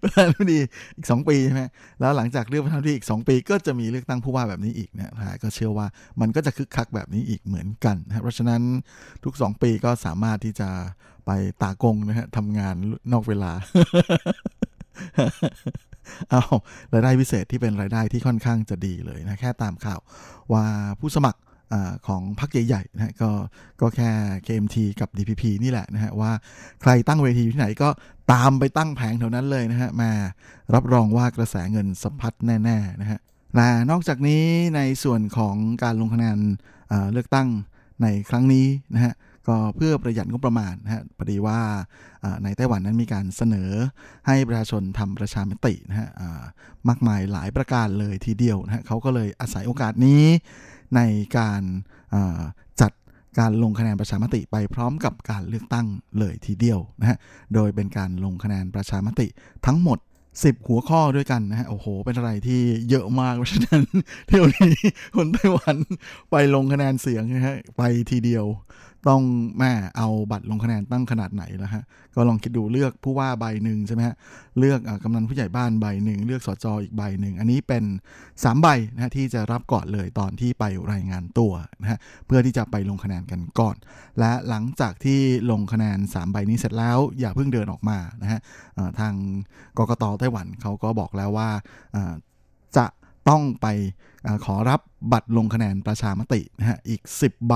[0.01, 0.59] ประธานาธิบดี
[0.95, 1.63] อีก 2 ปีใช่ไหม
[1.99, 5.87] แล้วหลังจากเลือกประธานาธิบดีอีก 2 ปี ก็จะมีเลือกตั้งผู้ว่าแบบนี้อีกนะฮะก็เชื่อว่า
[6.21, 8.61] มันก็จะคึกคักแบบนี้อีกเหมือนกันนะเพราะฉะนั้น
[9.23, 10.69] ทุก 2 ปีก็สามารถที่จะ
[11.25, 11.31] ไป
[11.61, 12.75] ตากงนะฮะทำงาน
[13.13, 13.51] นอกเวลา
[16.29, 16.41] เอา
[16.93, 19.99] รายได้พิเศษที่เป็นรายได้ที่ค่อนข้างจะดีเลยนะ แค่ตามข่าว
[20.53, 20.65] ว่า
[20.99, 21.39] ผู้สมัคร
[22.07, 23.31] ของพรรคใหญ่ๆนะก็
[23.81, 24.09] ก็แค่
[24.45, 26.31] KMT กับ DPP นี่แหละนะฮะว่า
[26.81, 27.89] ใครตั้งเวทีอยู่ที่ไหนก็
[28.31, 30.11] ตามไปตั้งแผงแถวนั้นเลยนะฮะมา
[30.73, 33.19] รับรองว่ากระแสเงินสะพัดแน่ๆนะฮะ
[33.55, 34.43] และนอกจากนี้
[34.75, 36.37] ในส่วนของการลงคะแนน
[37.13, 37.47] เลือกตั้ง
[38.01, 38.65] ในครั้งนี้
[38.95, 39.13] นะฮะ
[39.47, 41.59] ก็เพื่อประหยัดงบประมาณนะฮะพอดีว่า
[42.43, 43.71] ในไต้หวันนั้นมีการเสนอ
[44.27, 46.09] ให้ประชาชนทำประชามตินะฮะ
[46.89, 50.23] มากมายหลายประการเลยทีเดียวนะฮะเขาก็เลยอาศัยโอกาสนี้
[50.95, 51.01] ใน
[51.37, 51.61] การ
[52.81, 52.91] จัด
[53.39, 55.87] การลงคะแนนประชามติไปพร้อมกับการเลือกตั้ง
[56.19, 57.17] เลยทีเดียวนะฮะ
[57.53, 59.27] โดยเป็นการลงคะแนนประชามติ
[59.65, 59.99] ทั้งหมด
[60.33, 63.83] 10 หัวข้อด้วยกันนะฮะ โอ้โห เป็นอะไรที่เยอะมาก เพราะฉะนั้น
[64.27, 65.77] เที่ยวนี้คนไต้หวัน
[66.31, 67.81] ไปลงคะแนนเสียงนะฮะ ไป
[68.11, 68.45] ทีเดียว
[69.07, 69.21] ต้อง
[69.59, 71.83] แม่เอาบัตรลงคะแนนตั้งขนาดไหนแล้วฮะ
[72.15, 74.15] ก็ลองคิดดูเลือกผู้ว่าใบหนึ่งใช่ไหมฮะ
[74.59, 77.83] เลือกกำนันผู้ใหญ่บ้านใบหนึ่งเลือกสจออีกใบหนึ่งอันนี้เป็น
[78.23, 83.75] 3 ใบนะฮะที่จะรับก่อนเลยตอนที่ไปรายงานตัวนะฮะเพื่อที่จะไปลงคะแนนกันก่อน
[84.19, 85.19] และหลังจากที่
[85.51, 88.39] ลงคะแนน 3 ใบนี้เสร็จแล้วอย่าเพิ่งเดินออกมานะฮะ
[88.99, 89.13] ทาง
[89.77, 91.49] กกตไต้หวันเขาก็บอกแล้วว่า
[92.77, 92.85] จะ
[93.29, 93.67] ต้องไป
[94.25, 94.81] อขอรับ
[95.13, 97.53] บัตรลงคะแนนประชามตินะฮะอีก 10 ใบ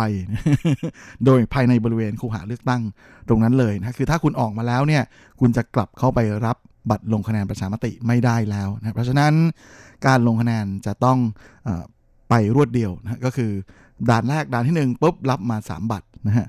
[1.25, 2.81] โดยภายในบริเวณคูหาเลือกตั้ง
[3.27, 5.03] ตรงนั้นเลยนะคือถ้าคุณออกมาแล้วเนี่ย
[5.39, 6.57] คุณจะกลับเข้าไปรับ
[6.89, 9.33] บัตรลงคะแนนประชามติไม่ได้แล้วนะเพราะฉะนั้น
[10.07, 11.17] การลงคะแนนจะต้อง
[11.67, 11.69] อ
[12.29, 13.51] ไปรวดเดียวนะก็คือ
[14.09, 16.47] ด่านแรกด่านที่ 1ปุ๊บรับมา 3 บัตรนะฮะ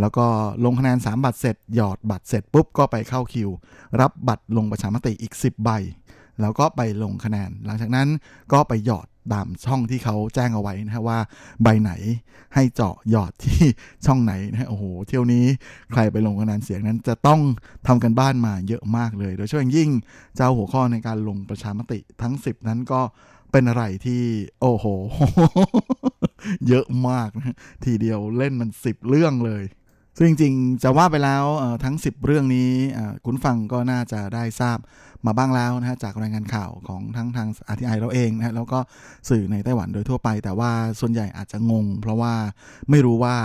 [0.00, 0.26] แล้วก็
[0.64, 3.50] ลงคะแนน 3 บัตรเสร็จ หยอดบัตรเสร็จปุ๊บก็ไปเข้าคิว
[4.00, 5.70] รับบัตรลงประชามติอีก 10 ใบ
[6.40, 8.08] แล้วก็ไปลงคะแนน หลังจากนั้น
[8.52, 11.18] ก็ไปหยอดตามช่องที่เขาแจ้งเอาไว้นะฮะว่า
[11.62, 11.92] ใบไหน
[12.54, 13.62] ให้เจาะหยอดที่
[14.06, 15.44] ช่องไหนนะฮะโอ้โหเที่ยวนี้
[15.92, 17.40] ใครไปลงคะแนนเสียงนั้นจะต้อง
[17.86, 19.90] ทำกันบ้านมาเยอะมากเลย โดยเฉพาะอย่างยิ่ง
[20.36, 23.00] เจ้าหัวข้อในการลงประชามติทั้ง 10 นั้นก็
[23.52, 24.22] เป็นอะไรที่
[24.60, 24.86] โอ้โห
[26.68, 29.64] เยอะมากนะทีเดียวเล่นมัน 10 เรื่องเลย
[30.18, 31.44] ซึ่งจริงๆจะว่าไปแล้ว
[31.84, 32.70] ทั้ง 10 เรื่องนี้
[33.24, 34.78] คุณฟังก็น่าจะได้ทราบ
[35.26, 38.78] มาบ้างแล้วนะฮะจากรายงานข่าวของทั้งทางอาทีไอเราเองนะแล้วก็
[39.28, 40.70] สื่อในไต้หวันโดยทั่วไป แต่ว่า
[41.00, 42.34] ส่วนใหญ่อาจจะงง เพราะว่า
[42.90, 43.36] ไม่รู้ว่า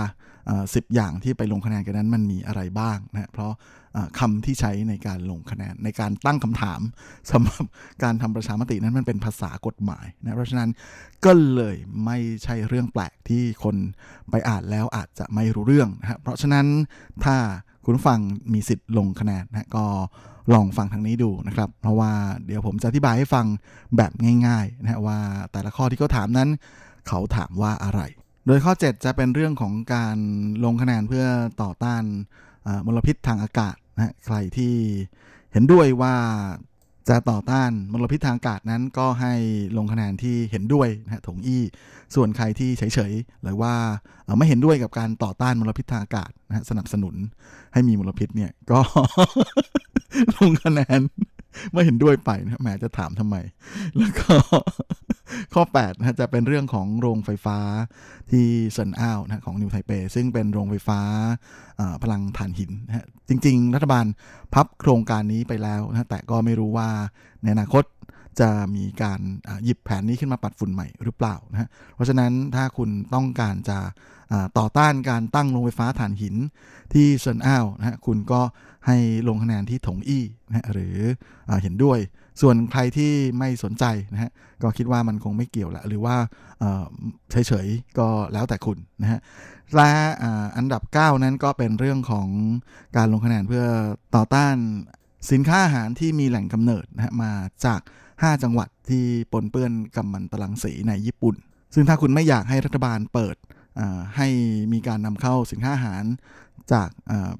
[0.74, 3.52] สิบอย่างที่ไปลงคะแนนกันนั้นมันมีอะไรบ้างนะเพราะ
[4.18, 6.80] คำที่ใช้ในการลงคะแนนในการตั้งคำถาม
[7.30, 7.64] สำหรับ
[8.02, 10.70] การทำประชามตินั้นมันเป็นภาษากฎหมายนะเพราะฉะนั้น
[11.24, 13.76] ก็เลยไม่ใช่เรื่องแปลกที่คน
[14.30, 16.66] ไปอ่านแล้วอาจจะไม่รู้เรื่องนะเพราะฉะนั้น
[17.24, 17.36] ถ้า
[17.84, 18.20] คุณฟัง
[18.52, 19.86] มีสิทธิ์ลงคะแนนนะก็
[20.52, 22.12] ลองฟังทางนี้ดูนะครับ เพราะว่า
[22.46, 23.46] เดี๋ยวผมจะอธิบายให้ฟัง
[23.96, 24.12] แบบ
[24.46, 25.18] ง่ายๆนะว่า
[25.52, 26.48] แต่ละข้อที่เขาถามนั้น
[27.08, 28.00] เขาถามว่าอะไร
[28.46, 30.16] โดยข้อ 7 จะเป็นเรื่องของการ
[30.64, 31.26] ลงคะแนนเพื่อ
[31.62, 32.02] ต่อต้าน
[32.86, 34.74] มลพิษทางอากาศนะใครที่
[35.52, 36.14] เห็นด้วยว่า
[37.08, 39.32] จะต่อต้านมลพิษทางอากาศนั้นก็ให้
[39.76, 41.62] ลงคะแนนที่เห็นด้วยนะถงอี้
[42.14, 43.74] ส่วนใครที่เฉยๆหรือว่า
[44.38, 47.14] ไม่เห็นด้วยกับการต่อต้านมลพิษทางอากาศนะสนับสนุน
[47.72, 48.80] ให้มีมลพิษเนี่ยก็
[50.36, 51.00] ลงคะแนน
[51.72, 53.36] ไม่เห็นด้วยไปนะแหมจะถามทำไม
[53.98, 54.34] แล้วก็
[55.54, 57.58] ข้อ8นะจะเป็นเรื่องของโรงไฟฟ้า
[58.30, 61.00] ที่เซินอ้าวนะของนิวไทเป ซึ่งเป็นโรงไฟฟ้า
[62.02, 64.06] พลังถ่านหินนะจริง ๆ รัฐบาล
[64.54, 66.88] พับโครงการนี้ไปแล้วนะแต่ก็ไม่รู้ว่า
[67.42, 67.84] ในอนาคต
[68.40, 69.20] จะมีการ
[69.64, 73.78] หยิบแผนนี้ขึ้นมาปัดฝุ่นใหม่หรือเปล่านะเพราะฉะนั้นถ้าคุณต้องการจะ
[74.58, 76.36] ต่อต้านการตั้งโรงไฟฟ้าถ่านหิน
[76.92, 78.40] ที่เซินอ้าวนะคุณก็
[78.86, 78.96] ให้
[79.28, 80.96] ลงคะแนนที่ถงอี้นะหรือ
[81.48, 81.98] อเห็นด้วย
[82.40, 84.30] ส่วนใครที่ไม่สนใจนะฮะ
[84.62, 86.16] ก็คิดว่ามันคงไม่เกี่ยวแหละหรือว่า
[87.30, 89.20] เฉยๆก็แล้วแต่คุณนะฮะ
[89.76, 89.90] และ
[90.56, 92.28] อันดับ 9 นั้นก็เป็นเรื่องของ
[92.96, 93.64] การลงคะแนนเพื่อ
[94.14, 94.56] ต่อต้าน
[95.30, 97.32] สินค้าอาหารที่มีแหล่งกำเนิดนะฮะมา
[97.64, 97.80] จาก
[98.12, 101.34] 5 จังหวัดที่ปนเปื้อนกัมมันตรังสีในญี่ปุ่น
[101.74, 103.36] ซึ่งถ้าคุณไม่อยากให้รัฐบาลเปิด
[104.16, 104.28] ให้
[104.72, 106.04] มีการนำเข้าสินค้าอาหาร
[106.72, 106.88] จาก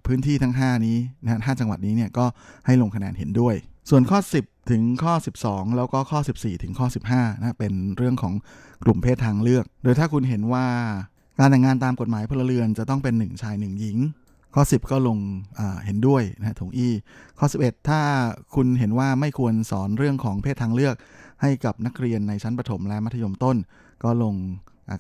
[0.07, 2.27] พื้นที่ทั้ง 5 นี้นะหจังหวัดนี้เนี่ยก็
[2.67, 3.55] ให้ลงคะแนนเห็นด้วย
[3.91, 5.15] ส่วนข้อ 10 ถึงข้อ
[5.47, 8.35] 12 แล้วก็ข้อ 14 ถึงข้อ 15นะเป็นเรื่องของ
[8.85, 10.67] กลุ่มเพศทางเลือก โดยถ้าคุณเห็นว่า
[11.39, 13.99] การแต่งงานตามกฎหมายพลเรือนจะต้องเป็น 1 ชาย 1 หญิง
[14.55, 15.19] ข้อ 10 ก็ลง
[15.85, 16.93] เห็นด้วยนะถงอี้
[17.39, 18.01] ข้อ 11 ถ้า
[18.55, 20.95] คุณเห็นว่าไม่ควรสอนเรื่องของเพศทางเลือก
[21.43, 23.57] ให้กับนักเรียนในชั้นประถมและมัธยมต้น
[24.03, 24.35] ก็ลง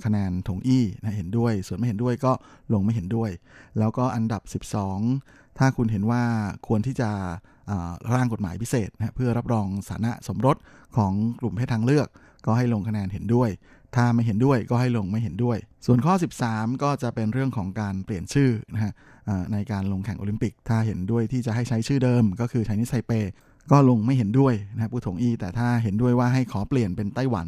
[0.04, 2.32] คะแนนถงอี้นะเห็นด้วย ส่วนไม่เห็นด้วยก็
[2.72, 3.30] ลงไม่เห็นด้วย
[3.78, 4.42] แล้วก็อันดับ
[4.98, 6.22] 12 ถ้าคุณเห็นว่า
[6.66, 7.10] ควรที่จะ
[8.14, 10.56] ร่างกฎหมายพิเศษนะเพื่อรับรองสถานะสมรส
[10.96, 12.08] ของกลุ่มเพศทางเลือก
[12.46, 13.50] ก็ให้ลงคะแนนเห็นด้วย
[13.96, 16.14] ถ้าไม่เห็นด้วยก็ให้ลงไม่เห็นด้วย ส่วนข้อ
[16.46, 18.92] 13 ก็จะเป็นเรื่องของการเปลี่ยนชื่อนะฮะ
[19.52, 23.12] ในการลงแข่งโอลิมปิก ถ้าเห็นด้วยที่จะให้ใช้ชื่อเดิม ก็คือไชนีสไทเป
[23.70, 27.46] ก็ลงไม่เห็นด้วยนะผู้ถงอีแต่ถ้าเห็นด้วยว่าให้ขอเปลี่ยนเป็นไต้หวัน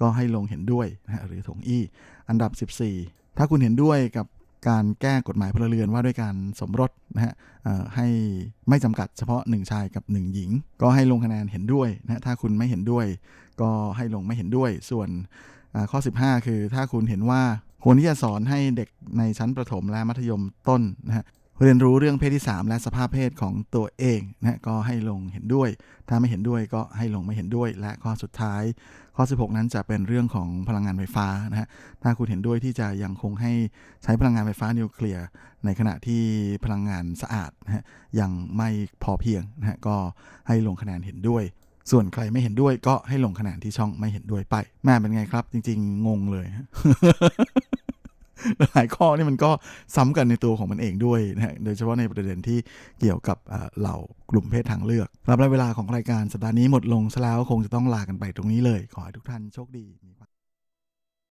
[0.00, 1.82] ก็ให้ลงเห็นด้วยนะหรือถงอี้
[2.28, 4.26] อันดับ 14 ถ้าคุณเห็นด้วยกับ
[4.68, 7.34] การแก้กฎหมายพลเรือนว่าด้วยการสมรสนะฮะ
[7.96, 8.06] ให้
[8.68, 10.50] ไม่จำกัดเฉพาะ 1 ชายกับ 1 หญิง
[10.82, 13.06] ก็ให้ลงคะแนนเห็นด้วยนะถ้าคุณไม่เห็นด้วย
[13.60, 15.08] ก็ให้ลงไม่เห็นด้วย ส่วน
[15.90, 17.42] ข้อ 15 คือถ้าคุณเห็นว่า
[17.84, 18.88] ควรที่จะสอนให้เด็ก
[19.18, 21.24] ในชั้นประถมและมัธยมต้นนะฮะ
[21.62, 25.68] เรียนรู้เรื่องเพศที่ 3 และสภาพเพศของตัวเองนะก็ให้ลงเห็นด้วย
[26.08, 28.62] ถ้าไม่เห็นด้วยก็ให้ลงไม่เห็นด้วย และข้อสุดท้าย
[29.16, 31.68] ข้อ 16 นั้นจะเป็นเรื่องของพลังงานไฟฟ้านะฮะ
[32.02, 33.52] ถ้าคุณเห็นด้วยที่จะยังคงให้
[34.02, 35.24] ใช้พลังงานไฟฟ้านิวเคลียร์
[35.64, 36.22] ในขณะที่
[36.64, 37.82] พลังงานสะอาดนะฮะ
[38.20, 38.68] ยังไม่
[39.02, 39.96] พอเพียงนะฮะก็
[40.48, 41.42] ให้ลงคะแนนเห็นด้วย
[41.90, 46.46] ส่วนใครไม่เห็นด้วยก็ให้ลงคะแนนที่ช่องไม่เห็นด้วยไป แม่เป็นไงครับ จริง ๆ งงเลย
[48.72, 49.50] หลายข้อนี่มันก็
[49.96, 52.58] ซ้ำกันในตัวของมันเองด้วยนะฮะโดยเฉพาะในประเด็นที่
[53.00, 53.38] เกี่ยวกับ
[53.78, 53.96] เหล่า
[54.30, 60.25] กลุ่มเพศทางเลือกรับเวลาของรายการสัปดาห์นี้หมดลงซะแล้วคงจะต้องลากันไปตรงนี้เลย ขอให้ทุกท่านโชคดีมีความ